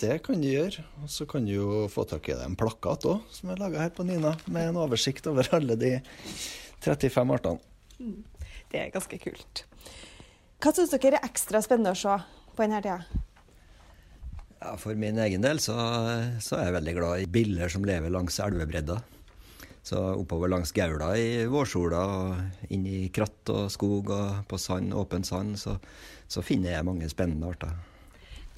Det 0.00 0.20
kan 0.24 0.40
du 0.40 0.46
gjøre. 0.48 0.84
Og 1.02 1.10
så 1.12 1.26
kan 1.28 1.44
du 1.44 1.52
jo 1.52 1.88
få 1.92 2.06
tak 2.08 2.30
i 2.30 2.36
deg 2.36 2.46
en 2.46 2.56
plakat 2.58 3.04
òg, 3.10 3.26
som 3.34 3.50
er 3.50 3.60
laga 3.60 3.82
her 3.82 3.90
på 3.92 4.06
Nina, 4.06 4.36
med 4.46 4.70
en 4.70 4.78
oversikt 4.80 5.26
over 5.28 5.50
alle 5.58 5.76
de 5.76 5.96
35 6.86 7.34
artene. 7.36 7.60
Det 8.70 8.80
er 8.80 8.94
ganske 8.94 9.18
kult. 9.20 9.64
Hva 10.62 10.72
syns 10.76 10.94
dere 10.94 11.18
er 11.18 11.26
ekstra 11.26 11.60
spennende 11.64 11.92
å 11.92 11.98
se 11.98 12.16
på 12.54 12.62
denne 12.64 12.80
tida? 12.84 13.26
Ja, 14.60 14.74
for 14.76 14.94
min 14.94 15.18
egen 15.18 15.40
del 15.44 15.60
så, 15.62 15.74
så 16.44 16.58
er 16.58 16.68
jeg 16.68 16.76
veldig 16.76 16.94
glad 16.98 17.22
i 17.22 17.30
biller 17.32 17.72
som 17.72 17.86
lever 17.88 18.12
langs 18.12 18.36
elvebredda. 18.44 18.98
Så 19.82 20.00
oppover 20.12 20.50
langs 20.52 20.74
Gaula 20.76 21.14
i 21.16 21.46
vårsola 21.48 22.00
og 22.04 22.72
inn 22.72 22.84
i 22.84 23.06
kratt 23.08 23.48
og 23.54 23.70
skog 23.72 24.12
og 24.12 24.42
på 24.50 24.58
sand, 24.60 24.92
åpen 24.92 25.24
sand, 25.24 25.56
så, 25.58 25.78
så 26.28 26.44
finner 26.44 26.74
jeg 26.74 26.86
mange 26.86 27.08
spennende 27.08 27.48
arter. 27.54 27.72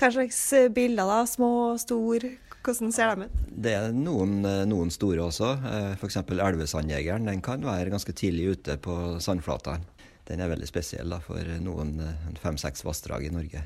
Hva 0.01 0.11
slags 0.11 0.41
biller 0.75 1.07
da? 1.07 1.21
Små, 1.31 1.53
store? 1.79 2.33
Hvordan 2.63 2.93
ser 2.95 3.15
de 3.15 3.29
ut? 3.29 3.39
Det 3.63 3.73
er 3.75 3.95
noen, 3.95 4.41
eh, 4.47 4.65
noen 4.67 4.91
store 4.95 5.23
også. 5.29 5.55
F.eks. 5.95 6.19
elvesandjegeren. 6.35 7.31
Den 7.31 7.43
kan 7.43 7.63
være 7.67 7.91
ganske 7.95 8.15
tidlig 8.19 8.57
ute 8.57 8.79
på 8.83 8.99
sandflatene. 9.23 9.87
Den 10.27 10.43
er 10.43 10.51
veldig 10.51 10.69
spesiell 10.71 11.11
da, 11.11 11.19
for 11.23 11.47
noen 11.63 11.97
eh, 12.03 12.31
fem-seks 12.43 12.83
vassdrag 12.87 13.27
i 13.27 13.35
Norge. 13.35 13.63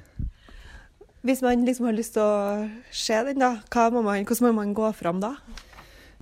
Hvis 1.27 1.41
man 1.43 1.65
liksom 1.67 1.89
har 1.89 1.95
lyst 1.97 2.15
til 2.15 2.23
å 2.23 2.67
se 2.95 3.17
den, 3.27 3.41
da, 3.43 3.57
må 3.91 4.03
man, 4.05 4.23
hvordan 4.23 4.47
må 4.47 4.53
man 4.61 4.75
gå 4.77 4.91
fram 4.95 5.19
da? 5.19 5.33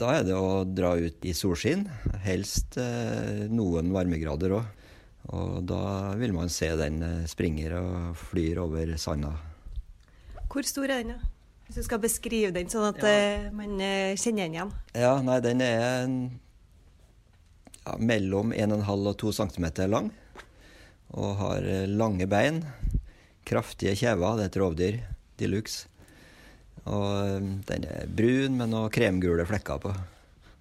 Da 0.01 0.15
er 0.17 0.23
det 0.25 0.37
å 0.39 0.63
dra 0.65 0.95
ut 0.97 1.27
i 1.29 1.35
solskinn, 1.37 1.83
helst 2.25 2.79
eh, 2.81 3.45
noen 3.53 3.93
varmegrader 3.93 4.55
òg. 4.57 4.71
Og 5.37 5.59
da 5.69 6.15
vil 6.17 6.33
man 6.37 6.49
se 6.53 6.71
den 6.81 7.03
eh, 7.05 7.27
springer 7.29 7.77
og 7.83 8.23
flyr 8.31 8.63
over 8.63 8.95
sanda. 9.01 9.35
Hvor 10.49 10.65
stor 10.65 10.89
er 10.89 11.05
den, 11.05 11.13
da? 11.19 11.31
Hvis 11.67 11.83
du 11.83 11.85
skal 11.87 12.01
beskrive 12.01 12.55
den 12.57 12.73
sånn 12.73 12.89
at 12.89 13.05
eh, 13.09 13.51
man 13.53 13.77
eh, 13.85 14.17
kjenner 14.17 14.47
den 14.47 14.57
igjen. 14.57 14.73
Ja, 15.05 15.13
nei, 15.25 15.37
den 15.45 15.61
er 15.65 15.85
en, 16.07 16.17
ja, 17.83 17.99
mellom 18.01 18.57
1,5 18.57 19.13
og 19.13 19.21
2 19.21 19.37
cm 19.43 19.69
lang. 19.93 20.11
Og 21.13 21.37
har 21.45 21.69
lange 21.93 22.25
bein. 22.27 22.65
Kraftige 23.45 23.97
kjever. 23.99 24.39
Det 24.39 24.47
er 24.47 24.53
et 24.53 24.61
rovdyr 24.63 25.03
de 25.41 25.51
luxe. 25.51 25.91
Og 26.85 27.07
eh, 27.25 27.53
den 27.71 27.87
er 27.89 28.11
brun 28.11 28.59
med 28.61 28.73
noen 28.73 28.93
kremgule 28.93 29.47
flekker 29.49 29.81
på. 29.83 29.95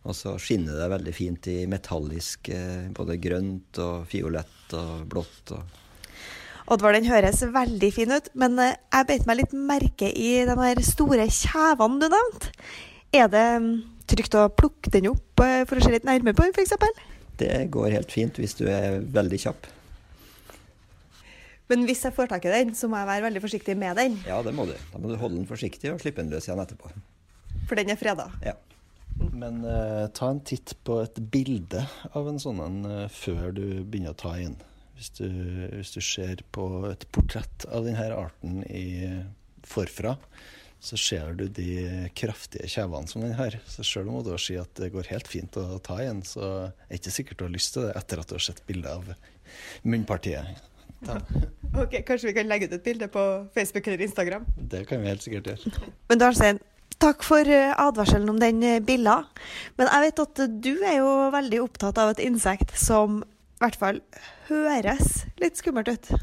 Og 0.03 0.15
så 0.17 0.35
skinner 0.41 0.75
det 0.75 0.89
veldig 0.91 1.13
fint 1.15 1.47
i 1.51 1.61
metallisk 1.71 2.49
eh, 2.51 2.89
både 2.95 3.19
grønt 3.23 3.79
og 3.83 4.03
fiolett 4.11 4.75
og 4.75 5.07
blått. 5.11 5.55
og 5.55 5.63
Oddvar, 6.73 6.95
den 6.95 7.07
høres 7.09 7.41
veldig 7.53 7.89
fin 7.91 8.11
ut, 8.15 8.29
men 8.39 8.59
eh, 8.59 8.75
jeg 8.91 9.09
beit 9.09 9.27
meg 9.27 9.39
litt 9.41 9.55
merke 9.55 10.09
i 10.11 10.33
de 10.47 10.57
her 10.59 10.83
store 10.83 11.27
kjevene 11.27 11.99
du 12.03 12.07
nevnte. 12.11 12.51
Er 13.13 13.29
det 13.31 13.47
mm, 13.63 13.71
trygt 14.09 14.37
å 14.39 14.49
plukke 14.51 14.91
den 14.93 15.11
opp 15.11 15.43
eh, 15.43 15.63
for 15.69 15.79
å 15.79 15.83
se 15.83 15.91
litt 15.93 16.07
nærmere 16.07 16.35
på 16.35 16.47
den, 16.47 16.55
f.eks.? 16.55 16.75
Det 17.39 17.53
går 17.73 17.95
helt 17.95 18.11
fint 18.13 18.39
hvis 18.39 18.55
du 18.59 18.65
er 18.71 18.99
veldig 19.15 19.39
kjapp. 19.45 19.71
Men 21.71 21.85
hvis 21.87 22.03
jeg 22.03 22.15
får 22.15 22.29
tak 22.33 22.45
i 22.45 22.51
den, 22.51 22.73
så 22.75 22.89
må 22.91 22.99
jeg 22.99 23.09
være 23.09 23.25
veldig 23.29 23.41
forsiktig 23.43 23.75
med 23.79 23.95
den, 23.99 24.19
Ja, 24.27 24.41
det 24.43 24.53
må 24.55 24.65
du. 24.67 24.75
Da 24.91 24.99
må 24.99 25.11
du 25.11 25.17
holde 25.19 25.39
den 25.39 25.49
forsiktig 25.49 25.93
og 25.93 26.01
slippe 26.03 26.21
den 26.23 26.33
løs 26.33 26.49
igjen 26.49 26.61
etterpå. 26.63 26.91
for 27.69 27.79
den 27.79 27.93
er 27.93 27.99
freda. 27.99 28.27
Ja. 28.43 28.57
Men 29.31 29.63
eh, 29.63 30.07
ta 30.17 30.31
en 30.33 30.41
titt 30.43 30.73
på 30.83 30.99
et 31.03 31.19
bilde 31.31 31.85
av 32.17 32.27
en 32.27 32.41
sånn 32.41 32.59
en 32.63 32.79
eh, 32.89 33.05
før 33.13 33.53
du 33.55 33.65
begynner 33.83 34.11
å 34.11 34.19
ta 34.19 34.33
inn. 34.41 34.57
Hvis 34.97 35.13
du, 35.19 35.29
hvis 35.73 35.93
du 35.95 36.01
ser 36.05 36.43
på 36.53 36.65
et 36.89 37.05
portrett 37.15 37.65
av 37.71 37.87
denne 37.87 38.09
arten 38.13 38.61
i 38.67 39.23
forfra, 39.65 40.17
så 40.83 40.99
ser 40.99 41.31
du 41.39 41.45
de 41.47 42.09
kraftige 42.19 42.67
kjevene 42.67 43.07
som 43.07 43.23
den 43.23 43.37
har. 43.37 43.55
Så 43.71 43.85
selv 43.87 44.11
om 44.11 44.19
du 44.25 44.33
sier 44.35 44.65
at 44.65 44.75
det 44.75 44.91
går 44.91 45.07
helt 45.13 45.29
fint 45.31 45.55
å 45.57 45.79
ta 45.83 46.01
i 46.01 46.09
den, 46.09 46.21
så 46.27 46.43
er 46.67 46.73
det 46.89 46.99
ikke 46.99 47.15
sikkert 47.15 47.39
du 47.39 47.45
har 47.47 47.55
lyst 47.55 47.73
til 47.77 47.87
det 47.87 47.95
etter 48.01 48.19
at 48.19 48.29
du 48.29 48.35
har 48.35 48.43
sett 48.43 48.63
bilde 48.67 48.91
av 48.91 49.13
munnpartiet. 49.87 50.59
Ta. 51.05 51.19
Ok, 51.73 51.95
Kanskje 52.05 52.27
vi 52.27 52.35
kan 52.35 52.45
legge 52.45 52.67
ut 52.69 52.73
et 52.75 52.83
bilde 52.85 53.07
på 53.09 53.21
Facebook 53.55 53.87
eller 53.89 54.03
Instagram? 54.05 54.43
Det 54.69 54.83
kan 54.85 55.01
vi 55.01 55.09
helt 55.09 55.23
sikkert 55.25 55.47
gjøre. 55.49 55.71
Men 56.11 56.19
Darstein, 56.21 56.59
takk 57.01 57.25
for 57.25 57.49
eh, 57.49 57.71
advarselen 57.81 58.29
om 58.29 58.37
den 58.37 58.59
eh, 58.61 58.75
billa. 58.85 59.23
Men 59.81 59.89
jeg 59.89 60.05
vet 60.05 60.21
at 60.21 60.43
du 60.67 60.69
er 60.85 60.99
jo 60.99 61.15
veldig 61.33 61.63
opptatt 61.63 61.97
av 61.97 62.13
et 62.13 62.21
insekt 62.27 62.75
som 62.77 63.23
i 63.23 63.63
hvert 63.65 63.79
fall 63.81 64.03
høres 64.51 65.23
litt 65.41 65.57
skummelt 65.57 65.89
ut. 65.89 66.13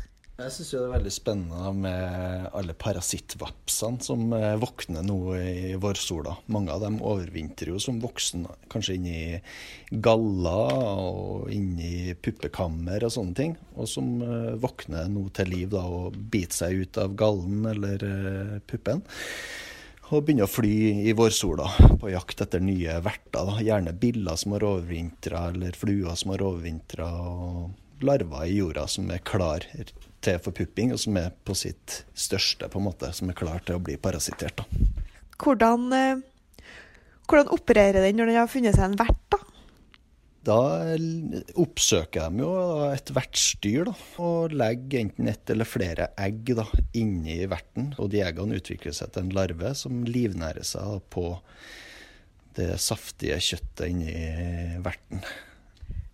Jeg 0.40 0.52
syns 0.54 0.70
det 0.72 0.78
er 0.80 0.92
veldig 0.94 1.10
spennende 1.12 1.70
med 1.82 2.44
alle 2.56 2.72
parasittvapsene 2.80 4.00
som 4.04 4.30
eh, 4.32 4.54
våkner 4.60 5.04
nå 5.04 5.18
i 5.36 5.74
vårsola. 5.80 6.32
Mange 6.54 6.72
av 6.72 6.80
dem 6.80 6.96
overvintrer 7.04 7.74
jo 7.74 7.80
som 7.82 7.98
voksen, 8.00 8.46
kanskje 8.72 8.96
inni 8.96 9.18
galler 9.90 10.72
og 10.80 11.50
inni 11.52 12.14
puppekammer 12.16 13.04
og 13.04 13.12
sånne 13.12 13.36
ting. 13.36 13.54
Og 13.76 13.90
som 13.92 14.14
eh, 14.24 14.54
våkner 14.62 15.10
nå 15.12 15.26
til 15.36 15.52
liv 15.52 15.68
da, 15.74 15.84
og 15.84 16.16
biter 16.16 16.62
seg 16.62 16.86
ut 16.86 17.02
av 17.04 17.18
gallen 17.20 17.68
eller 17.74 18.06
eh, 18.08 18.56
puppen. 18.64 19.04
Og 20.10 20.24
begynner 20.24 20.48
å 20.48 20.50
fly 20.50 20.74
i 21.04 21.12
vårsola 21.14 21.68
på 22.00 22.14
jakt 22.14 22.40
etter 22.46 22.64
nye 22.64 22.96
verter. 23.04 23.44
Da. 23.44 23.60
Gjerne 23.60 23.92
biller 23.92 24.40
som 24.40 24.56
har 24.56 24.64
overvintra, 24.72 25.50
eller 25.52 25.76
fluer 25.76 26.16
som 26.16 26.32
har 26.32 26.48
overvintra. 26.48 27.12
Og 27.28 28.06
larver 28.08 28.48
i 28.48 28.56
jorda 28.56 28.88
som 28.88 29.12
er 29.12 29.20
klar 29.20 29.68
til 30.24 30.40
forpupping, 30.44 30.94
og 30.94 31.00
som 31.02 31.16
er 31.20 31.30
på 31.46 31.56
sitt 31.56 32.02
største, 32.14 32.68
på 32.70 32.80
en 32.80 32.88
måte, 32.90 33.12
som 33.16 33.30
er 33.30 33.38
klar 33.38 33.62
til 33.64 33.78
å 33.78 33.84
bli 33.84 33.96
parasittert. 34.00 34.60
Da. 34.60 34.64
hvordan, 35.40 35.86
eh, 35.96 36.66
hvordan 37.26 37.54
opererer 37.56 38.04
den 38.04 38.20
når 38.20 38.30
den 38.30 38.40
har 38.42 38.50
funnet 38.50 38.76
seg 38.76 38.90
en 38.90 39.00
vert? 39.00 39.22
da? 39.32 39.40
Da 40.40 40.56
oppsøker 41.60 42.32
de 42.32 42.40
jo 42.40 42.52
et 42.88 43.10
vertsdyr 43.12 43.90
da, 43.90 43.92
og 44.24 44.54
legger 44.56 45.02
enten 45.02 45.28
ett 45.28 45.52
eller 45.52 45.68
flere 45.68 46.08
egg 46.20 46.54
da, 46.56 46.64
inni 46.96 47.42
verten. 47.50 47.90
Og 48.00 48.08
de 48.14 48.22
eggene 48.24 48.56
utvikler 48.56 48.96
seg 48.96 49.12
til 49.12 49.26
en 49.26 49.34
larve 49.36 49.74
som 49.76 50.00
livnærer 50.08 50.64
seg 50.64 51.02
på 51.12 51.34
det 52.56 52.72
saftige 52.80 53.36
kjøttet 53.50 53.92
inni 53.92 54.80
verten. 54.84 55.20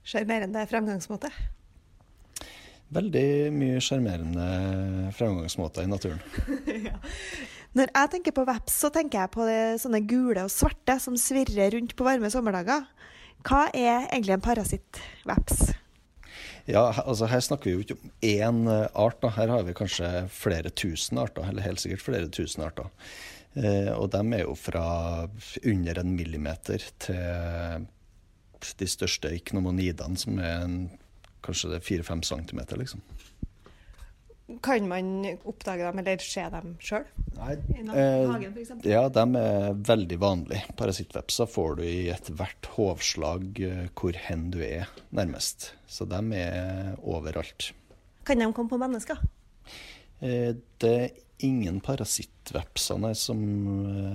Sjarmerende 0.07 0.67
fremgangsmåte. 0.71 1.31
Veldig 2.95 3.29
mye 3.51 3.81
sjarmerende 3.83 5.11
fremgangsmåter 5.17 5.87
i 5.87 5.91
naturen. 5.91 6.21
ja. 6.89 6.95
Når 7.77 7.91
jeg 7.91 8.13
tenker 8.15 8.33
på 8.37 8.45
veps, 8.49 8.77
så 8.85 8.91
tenker 8.95 9.25
jeg 9.25 9.33
på 9.35 9.47
det, 9.49 9.63
sånne 9.83 10.01
gule 10.09 10.47
og 10.47 10.53
svarte 10.53 10.97
som 11.03 11.19
svirrer 11.21 11.75
rundt 11.75 11.97
på 11.99 12.07
varme 12.07 12.31
sommerdager. 12.33 12.87
Hva 13.47 13.67
er 13.75 14.07
egentlig 14.07 14.37
en 14.37 14.47
parasittveps? 14.47 15.67
Ja, 16.67 16.89
altså 17.05 17.29
Her 17.31 17.43
snakker 17.45 17.69
vi 17.69 17.75
jo 17.77 17.85
ikke 17.85 17.99
om 17.99 18.13
én 18.27 18.63
eh, 18.71 18.87
art. 18.95 19.21
da. 19.23 19.31
Her 19.37 19.53
har 19.55 19.67
vi 19.67 19.75
kanskje 19.77 20.27
flere 20.33 20.71
tusen 20.71 21.21
arter, 21.23 21.47
eller 21.47 21.63
helt 21.63 21.83
sikkert 21.83 22.07
flere 22.07 22.31
tusen 22.33 22.65
arter. 22.67 22.91
Eh, 23.55 23.93
og 23.95 24.11
de 24.15 24.23
er 24.35 24.43
jo 24.43 24.57
fra 24.59 25.29
under 25.63 26.01
en 26.01 26.17
millimeter 26.17 26.83
til 26.99 27.87
de 28.81 28.89
største 28.89 29.31
iknomonidene, 29.37 30.19
som 30.19 30.41
er 30.43 30.65
en, 30.65 30.79
kanskje 31.45 31.73
det 31.73 31.81
er 31.81 31.87
fire-fem 31.87 32.23
centimeter, 32.27 32.79
liksom. 32.81 33.03
Kan 34.63 34.87
man 34.87 35.09
oppdage 35.43 35.83
dem 35.83 35.99
eller 35.99 36.23
se 36.23 36.45
dem 36.53 36.77
sjøl? 36.79 37.07
I 37.35 37.81
eh, 37.83 38.35
Ja, 38.87 39.09
de 39.11 39.25
er 39.41 39.73
veldig 39.89 40.19
vanlige. 40.23 40.77
Parasittvepser 40.79 41.51
får 41.51 41.81
du 41.81 41.83
i 41.83 42.07
ethvert 42.15 42.69
hovslag 42.77 43.59
eh, 43.59 43.89
hvor 43.99 44.15
hen 44.29 44.47
du 44.55 44.61
er, 44.63 44.87
nærmest. 45.11 45.73
Så 45.91 46.07
de 46.07 46.23
er 46.39 46.95
overalt. 47.03 47.73
Kan 48.27 48.39
de 48.39 48.53
komme 48.55 48.71
på 48.71 48.79
mennesker? 48.79 49.19
Eh, 50.23 50.55
det 50.79 50.95
er 50.95 51.11
ingen 51.39 51.81
parasittvepser, 51.81 53.15
som, 53.15 53.43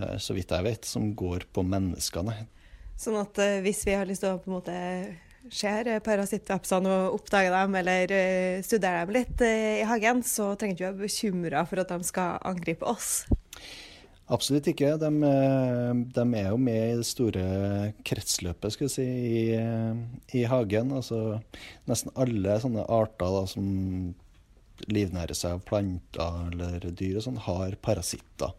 eh, 0.01 0.17
så 0.17 0.33
vidt 0.33 0.55
jeg 0.55 0.63
vet, 0.63 0.87
som 0.87 1.11
går 1.15 1.45
på 1.51 1.63
mennesker, 1.67 2.23
nei. 2.23 2.39
Sånn 3.01 3.17
at 3.17 3.39
uh, 3.41 3.59
hvis 3.65 3.81
vi 3.87 3.95
har 3.97 4.05
lyst 4.05 4.21
til 4.21 4.35
å 4.35 4.39
på 4.41 4.51
en 4.51 4.55
måte 4.59 4.73
ser 5.49 5.89
parasittvepsene 6.05 6.89
og 6.91 7.19
oppdager 7.19 7.53
dem 7.55 7.77
eller 7.81 8.13
uh, 8.13 8.63
studerer 8.65 9.05
dem 9.05 9.15
litt 9.17 9.43
uh, 9.43 9.81
i 9.81 9.87
hagen, 9.89 10.21
så 10.25 10.53
trenger 10.55 10.77
du 10.77 10.81
ikke 10.83 10.91
være 10.91 11.05
bekymra 11.07 11.63
for 11.69 11.83
at 11.83 11.93
de 11.93 12.09
skal 12.11 12.37
angripe 12.51 12.85
oss. 12.87 13.23
Absolutt 14.31 14.69
ikke. 14.71 14.93
De, 15.01 15.09
de, 16.15 16.23
er 16.39 16.49
jo 16.53 16.59
med 16.61 16.81
i 16.93 16.99
det 17.01 17.07
store 17.09 17.45
kretsløpet 18.07 18.77
skal 18.77 18.91
si, 18.93 19.03
i, 19.03 19.43
i 20.39 20.45
hagen. 20.47 20.93
Altså, 20.95 21.41
nesten 21.89 22.13
alle 22.15 22.55
sånne 22.63 22.85
arter 22.87 23.33
da, 23.35 23.41
som 23.51 23.65
livnærer 24.87 25.37
seg 25.37 25.57
av 25.57 25.65
planter 25.67 26.47
eller 26.53 26.87
dyr, 26.87 27.19
og 27.19 27.25
sånn, 27.27 27.41
har 27.43 27.75
parasitter. 27.83 28.55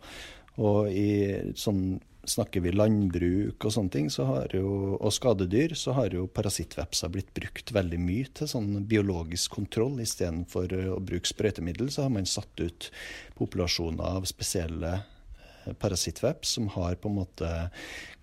Og 0.61 0.92
i 0.92 1.55
sånn 1.57 2.03
snakker 2.29 2.63
vi 2.63 2.73
landbruk 2.73 3.65
og 3.65 3.75
sånne 3.75 3.93
ting, 3.93 4.11
så 4.13 4.27
jo, 4.55 4.97
og 4.99 5.13
skadedyr, 5.15 5.75
så 5.79 5.95
har 5.97 6.15
jo 6.15 6.29
parasittvepser 6.31 7.11
blitt 7.13 7.33
brukt 7.35 7.73
veldig 7.75 7.99
mye 8.03 8.29
til 8.39 8.51
sånn 8.51 8.85
biologisk 8.89 9.57
kontroll. 9.59 9.99
Istedenfor 10.03 10.75
å 10.95 11.01
bruke 11.03 11.29
sprøytemiddel, 11.29 11.91
så 11.91 12.07
har 12.07 12.15
man 12.15 12.29
satt 12.29 12.63
ut 12.63 12.91
populasjoner 13.39 14.21
av 14.21 14.29
spesielle 14.31 14.95
eh, 15.01 15.75
parasittveps 15.83 16.57
som 16.59 16.71
har 16.77 17.01
på 17.01 17.11
en 17.11 17.19
måte 17.23 17.53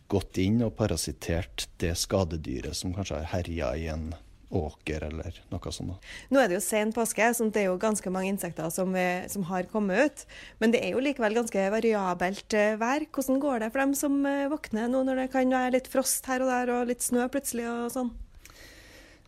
gått 0.10 0.40
inn 0.42 0.64
og 0.66 0.74
parasittert 0.80 1.68
det 1.84 1.94
skadedyret 2.00 2.78
som 2.78 2.96
kanskje 2.96 3.20
har 3.20 3.32
herja 3.36 3.76
i 3.78 3.90
en 3.92 4.10
åker 4.50 5.04
eller 5.06 5.36
noe 5.52 5.72
sånt. 5.74 6.06
Nå 6.34 6.42
er 6.42 6.50
det 6.50 6.58
jo 6.58 6.64
sen 6.66 6.92
påske, 6.94 7.28
så 7.38 7.48
det 7.54 7.64
er 7.64 7.68
jo 7.70 7.78
ganske 7.82 8.12
mange 8.14 8.32
insekter 8.34 8.72
som, 8.74 8.96
eh, 8.98 9.28
som, 9.30 9.46
har 9.50 9.70
kommet 9.70 10.06
ut. 10.06 10.26
Men 10.60 10.74
det 10.74 10.82
er 10.84 10.96
jo 10.96 11.04
likevel 11.04 11.38
ganske 11.38 11.68
variabelt 11.74 12.58
eh, 12.58 12.78
vær. 12.82 13.06
Hvordan 13.14 13.40
går 13.44 13.64
det 13.64 13.72
for 13.72 13.84
dem 13.84 13.96
som 13.98 14.18
eh, 14.26 14.48
våkner 14.50 14.90
nå 14.90 15.04
når 15.06 15.24
det 15.24 15.30
kan 15.36 15.54
være 15.54 15.76
litt 15.78 15.90
frost 15.92 16.26
her 16.30 16.42
og 16.46 16.50
der 16.50 16.74
og 16.74 16.90
litt 16.90 17.06
snø 17.06 17.30
plutselig 17.30 17.70
og 17.70 17.94
sånn? 17.94 18.14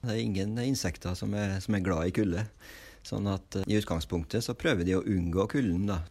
Det 0.02 0.10
er 0.10 0.24
ingen 0.24 0.58
insekter 0.66 1.14
som 1.18 1.36
er, 1.38 1.60
som 1.62 1.78
er 1.78 1.86
glad 1.86 2.10
i 2.10 2.16
kulde. 2.16 2.48
Sånn 3.06 3.30
at 3.30 3.62
i 3.66 3.78
utgangspunktet 3.78 4.46
så 4.46 4.58
prøver 4.58 4.86
de 4.86 4.98
å 4.98 5.06
unngå 5.06 5.48
kulden, 5.54 5.86
da. 5.90 6.02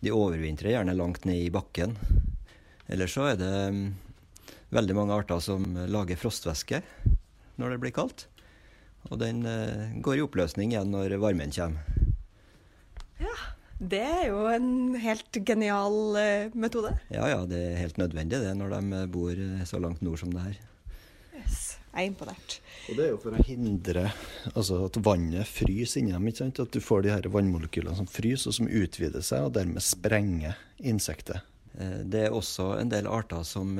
De 0.00 0.14
overvintrer 0.14 0.76
gjerne 0.76 0.94
langt 0.96 1.26
ned 1.26 1.42
i 1.42 1.52
bakken. 1.52 1.96
Eller 2.90 3.10
så 3.10 3.32
er 3.32 3.38
det 3.38 3.50
mm, 3.74 3.84
veldig 4.74 4.96
mange 4.98 5.18
arter 5.18 5.42
som 5.42 5.66
lager 5.90 6.18
frostvæske 6.18 6.82
når 7.60 7.74
det 7.74 7.82
blir 7.82 7.94
kaldt. 7.94 8.26
Og 9.08 9.18
den 9.20 9.44
eh, 9.48 9.96
går 10.04 10.18
i 10.18 10.24
oppløsning 10.26 10.74
igjen 10.74 10.92
når 10.92 11.16
varmen 11.22 11.52
kommer. 11.54 11.86
Ja, 13.20 13.36
det 13.80 14.00
er 14.04 14.24
jo 14.28 14.44
en 14.52 14.96
helt 15.00 15.40
genial 15.46 16.18
eh, 16.20 16.52
metode. 16.52 16.92
Ja, 17.12 17.28
ja, 17.32 17.44
det 17.48 17.60
er 17.70 17.80
helt 17.80 18.00
nødvendig 18.00 18.42
det 18.42 18.52
når 18.58 18.76
de 18.76 19.04
bor 19.12 19.32
eh, 19.32 19.62
så 19.68 19.80
langt 19.80 20.04
nord 20.04 20.20
som 20.20 20.34
det 20.34 20.44
her. 20.44 20.58
Yes, 21.40 21.78
jeg 21.94 22.04
er 22.04 22.10
imponert. 22.10 22.58
Og 22.90 22.98
det 22.98 23.06
er 23.06 23.12
jo 23.14 23.20
for 23.22 23.36
å 23.36 23.44
hindre 23.46 24.08
altså 24.52 24.82
at 24.86 24.98
vannet 25.00 25.48
fryser 25.48 26.02
inni 26.02 26.12
dem. 26.12 26.28
ikke 26.28 26.44
sant? 26.44 26.60
At 26.60 26.74
du 26.76 26.84
får 26.84 27.06
de 27.06 27.14
her 27.14 27.30
vannmolekylene 27.32 27.96
som 27.96 28.10
fryser 28.10 28.52
og 28.52 28.58
som 28.58 28.68
utvider 28.68 29.24
seg, 29.24 29.48
og 29.48 29.56
dermed 29.56 29.84
sprenger 29.84 30.60
insektet. 30.78 31.46
Det 31.80 32.24
er 32.26 32.34
også 32.34 32.74
en 32.80 32.90
del 32.90 33.06
arter 33.08 33.44
som 33.46 33.70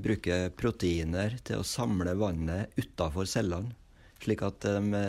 bruker 0.00 0.52
proteiner 0.56 1.34
til 1.44 1.60
å 1.60 1.66
samle 1.66 2.14
vannet 2.16 2.78
utafor 2.78 3.26
cellene. 3.28 3.74
Slik 4.20 4.44
at 4.44 4.66
de, 4.66 5.04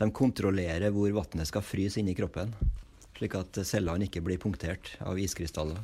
de 0.00 0.10
kontrollerer 0.14 0.90
hvor 0.94 1.12
vannet 1.20 1.48
skal 1.50 1.64
fryse 1.64 2.00
inni 2.00 2.16
kroppen. 2.18 2.54
Slik 3.18 3.34
at 3.38 3.62
cellene 3.66 4.06
ikke 4.06 4.22
blir 4.26 4.40
punktert 4.42 4.92
av 5.02 5.18
iskrystaller. 5.18 5.80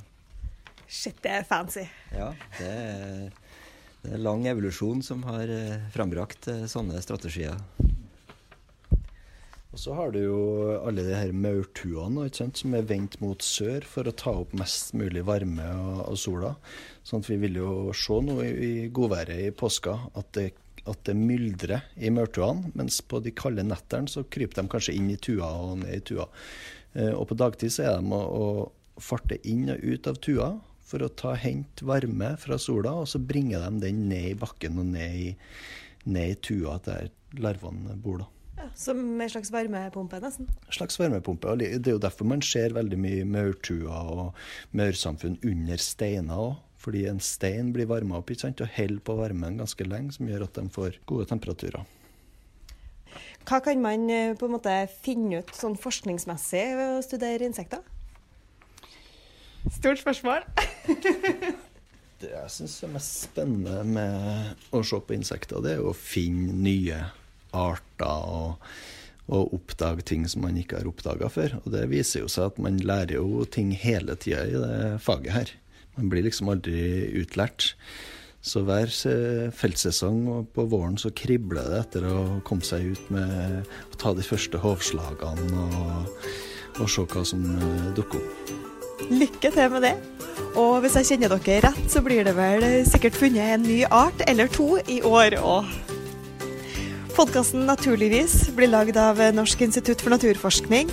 Shit, 0.87 1.17
det 1.25 1.33
er 1.41 1.47
fancy. 1.49 1.87
Ja, 2.15 2.31
det 2.59 2.69
er, 2.69 3.33
det 4.05 4.13
er 4.15 4.23
lang 4.23 4.45
evolusjon 4.47 5.03
som 5.03 5.25
har 5.27 5.51
eh, 5.51 5.89
frambrakt 5.95 6.47
eh, 6.53 6.67
sånne 6.71 7.01
strategier. 7.03 7.57
Og 9.75 9.81
så 9.83 9.95
har 9.99 10.13
du 10.15 10.21
jo 10.21 10.41
alle 10.87 11.03
de 11.03 11.15
her 11.17 11.33
maurtuene 11.35 12.29
som 12.31 12.77
er 12.79 12.85
vendt 12.87 13.17
mot 13.19 13.43
sør 13.43 13.83
for 13.91 14.07
å 14.07 14.15
ta 14.15 14.37
opp 14.45 14.53
mest 14.55 14.95
mulig 14.95 15.25
varme 15.27 15.67
av 16.05 16.15
sola. 16.21 16.53
Sånn 17.03 17.25
at 17.25 17.31
vi 17.33 17.41
vil 17.43 17.59
jo 17.59 17.71
se 17.91 18.21
nå 18.23 18.37
i, 18.45 18.53
i 18.53 18.73
godværet 18.95 19.49
i 19.49 19.51
påska 19.51 19.97
at 20.15 20.31
det 20.39 20.53
at 20.91 21.01
det 21.09 21.17
myldrer 21.17 21.87
i 21.97 22.11
maurtuene, 22.13 22.73
mens 22.77 23.01
på 23.09 23.21
de 23.25 23.33
kalde 23.37 23.65
nettene 23.67 24.11
så 24.11 24.25
kryper 24.29 24.61
de 24.61 24.73
kanskje 24.73 24.97
inn 24.99 25.11
i 25.13 25.19
tua 25.21 25.49
og 25.65 25.79
ned 25.83 25.97
i 25.97 26.05
tua. 26.13 26.29
Eh, 26.95 27.13
og 27.13 27.29
på 27.31 27.39
dagtid 27.41 27.73
så 27.73 27.89
er 27.89 27.99
de 27.99 28.15
å, 28.15 28.69
å 28.95 29.03
farte 29.03 29.41
inn 29.49 29.71
og 29.73 29.83
ut 29.83 30.11
av 30.11 30.21
tua 30.25 30.51
for 30.85 31.03
å 31.03 31.11
ta 31.17 31.33
hente 31.41 31.87
varme 31.89 32.35
fra 32.41 32.59
sola, 32.61 32.93
og 33.01 33.09
så 33.11 33.19
bringer 33.19 33.65
de 33.65 33.87
den 33.87 34.05
ned 34.11 34.35
i 34.35 34.39
bakken 34.39 34.79
og 34.83 34.93
ned 34.93 35.19
i, 35.23 35.33
ned 36.05 36.37
i 36.37 36.41
tua 36.45 36.77
der 36.85 37.11
larvene 37.41 37.97
bor. 37.97 38.23
da. 38.23 38.31
Ja, 38.55 38.69
som 38.79 39.01
en 39.21 39.31
slags 39.31 39.51
varmepumpe, 39.51 40.21
nesten? 40.23 40.47
En 40.69 40.77
slags 40.77 41.01
varmepumpe. 41.01 41.51
og 41.51 41.59
Det 41.59 41.89
er 41.89 41.97
jo 41.97 42.03
derfor 42.03 42.29
man 42.29 42.45
ser 42.45 42.77
veldig 42.77 42.99
mye 43.01 43.25
maurtuer 43.27 44.13
og 44.15 44.77
maursamfunn 44.77 45.41
under 45.43 45.81
steiner 45.81 46.45
òg. 46.51 46.55
Fordi 46.85 47.07
en 47.09 47.21
stein 47.25 47.73
blir 47.73 47.89
varma 47.89 48.19
opp 48.21 48.31
ikke 48.33 48.45
sant, 48.45 48.61
og 48.61 48.73
holder 48.77 49.05
på 49.07 49.17
varmen 49.17 49.61
ganske 49.61 49.87
lenge, 49.89 50.13
som 50.17 50.29
gjør 50.29 50.45
at 50.45 50.59
de 50.59 50.65
får 50.75 50.99
gode 51.09 51.29
temperaturer. 51.31 51.87
Hva 53.45 53.61
kan 53.65 53.81
man 53.81 54.09
eh, 54.13 54.33
på 54.37 54.49
en 54.49 54.57
måte 54.57 54.73
finne 55.05 55.43
ut 55.43 55.53
sånn 55.57 55.77
forskningsmessig 55.81 56.65
ved 56.79 56.97
å 56.99 57.05
studere 57.05 57.49
insekter? 57.49 57.85
Stort 59.73 60.01
spørsmål. 60.01 60.45
det 62.21 62.33
jeg 62.33 62.53
syns 62.53 62.77
er 62.85 62.93
mest 62.93 63.27
spennende 63.29 63.81
med 63.89 64.67
å 64.75 64.83
se 64.85 65.01
på 65.01 65.17
insekter, 65.17 65.65
det 65.65 65.79
er 65.79 65.85
å 65.85 65.97
finne 65.97 66.57
nye 66.65 67.01
arter 67.55 68.29
og, 68.29 68.65
og 69.33 69.57
oppdage 69.57 70.05
ting 70.09 70.25
som 70.29 70.45
man 70.45 70.57
ikke 70.61 70.81
har 70.81 70.89
oppdaga 70.89 71.31
før. 71.33 71.59
Og 71.65 71.73
det 71.77 71.87
viser 71.93 72.25
jo 72.25 72.33
seg 72.33 72.53
at 72.53 72.61
man 72.65 72.81
lærer 72.81 73.19
jo 73.19 73.45
ting 73.45 73.73
hele 73.77 74.17
tida 74.21 74.45
i 74.49 74.57
det 74.57 74.81
faget 75.05 75.37
her. 75.37 75.55
Man 75.97 76.11
blir 76.11 76.27
liksom 76.27 76.51
aldri 76.53 77.09
utlært. 77.21 77.75
Så 78.45 78.61
hver 78.67 78.91
feltsesong 79.57 80.27
og 80.29 80.51
på 80.53 80.67
våren 80.69 80.99
så 81.01 81.09
kribler 81.17 81.65
det 81.73 81.79
etter 81.81 82.09
å 82.11 82.19
komme 82.45 82.67
seg 82.67 82.91
ut 82.93 83.07
med 83.15 83.65
å 83.65 84.01
ta 84.01 84.13
de 84.13 84.27
første 84.27 84.61
hovslagene 84.61 85.63
og, 85.65 86.19
og 86.77 86.91
se 86.93 87.07
hva 87.09 87.25
som 87.25 87.47
eh, 87.57 87.89
dukker 87.97 88.21
opp. 88.21 88.53
Lykke 89.09 89.51
til 89.55 89.73
med 89.73 89.87
det. 89.87 89.95
Og 90.61 90.77
hvis 90.85 90.99
jeg 91.01 91.09
kjenner 91.15 91.33
dere 91.33 91.71
rett, 91.71 91.89
så 91.91 92.03
blir 92.05 92.21
det 92.27 92.37
vel 92.37 92.67
sikkert 92.87 93.17
funnet 93.19 93.57
en 93.57 93.65
ny 93.65 93.81
art 93.89 94.21
eller 94.29 94.53
to 94.53 94.77
i 94.93 95.01
år 95.01 95.39
òg. 95.41 95.73
Podkasten 97.15 97.65
Naturligvis 97.69 98.51
blir 98.57 98.71
lagd 98.71 98.97
av 98.99 99.21
Norsk 99.35 99.65
institutt 99.67 100.03
for 100.03 100.13
naturforskning. 100.15 100.91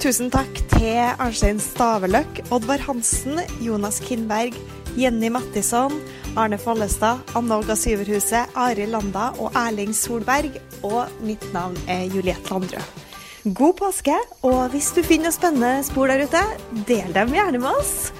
Tusen 0.00 0.30
takk 0.32 0.56
til 0.72 0.96
Arnstein 1.20 1.58
Staveløk, 1.60 2.38
Oddvar 2.48 2.80
Hansen, 2.86 3.36
Jonas 3.60 3.98
Kindberg, 4.00 4.54
Jenny 4.96 5.28
Mattisson, 5.28 5.92
Arne 6.40 6.56
Follestad, 6.56 7.20
Anne 7.36 7.58
Olga 7.58 7.76
Syverhuset, 7.76 8.48
Arild 8.56 8.94
Landa 8.94 9.26
og 9.36 9.52
Erling 9.60 9.92
Solberg. 9.92 10.56
Og 10.80 11.12
mitt 11.20 11.44
navn 11.52 11.76
er 11.84 12.08
Juliette 12.08 12.48
Landrød. 12.48 13.04
God 13.52 13.76
påske, 13.82 14.16
og 14.40 14.72
hvis 14.72 14.88
du 14.96 15.02
finner 15.04 15.36
spennende 15.36 15.84
spor 15.84 16.08
der 16.08 16.24
ute, 16.24 16.44
del 16.88 17.12
dem 17.12 17.36
gjerne 17.36 17.60
med 17.60 17.84
oss. 17.84 18.10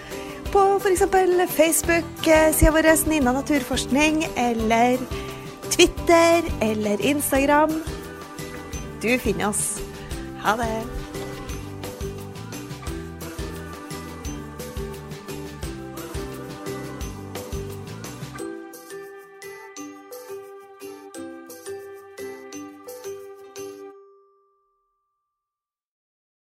På 0.53 0.69
f.eks. 0.85 1.09
Facebook-sida 1.57 2.77
vår 2.77 2.93
Nina 3.09 3.33
Naturforskning, 3.41 4.27
eller 4.37 5.01
Twitter 5.73 6.45
eller 6.61 7.01
Instagram. 7.01 7.79
Du 9.01 9.15
finner 9.17 9.49
oss. 9.49 9.79
Ha 10.45 10.61
det. 10.61 11.00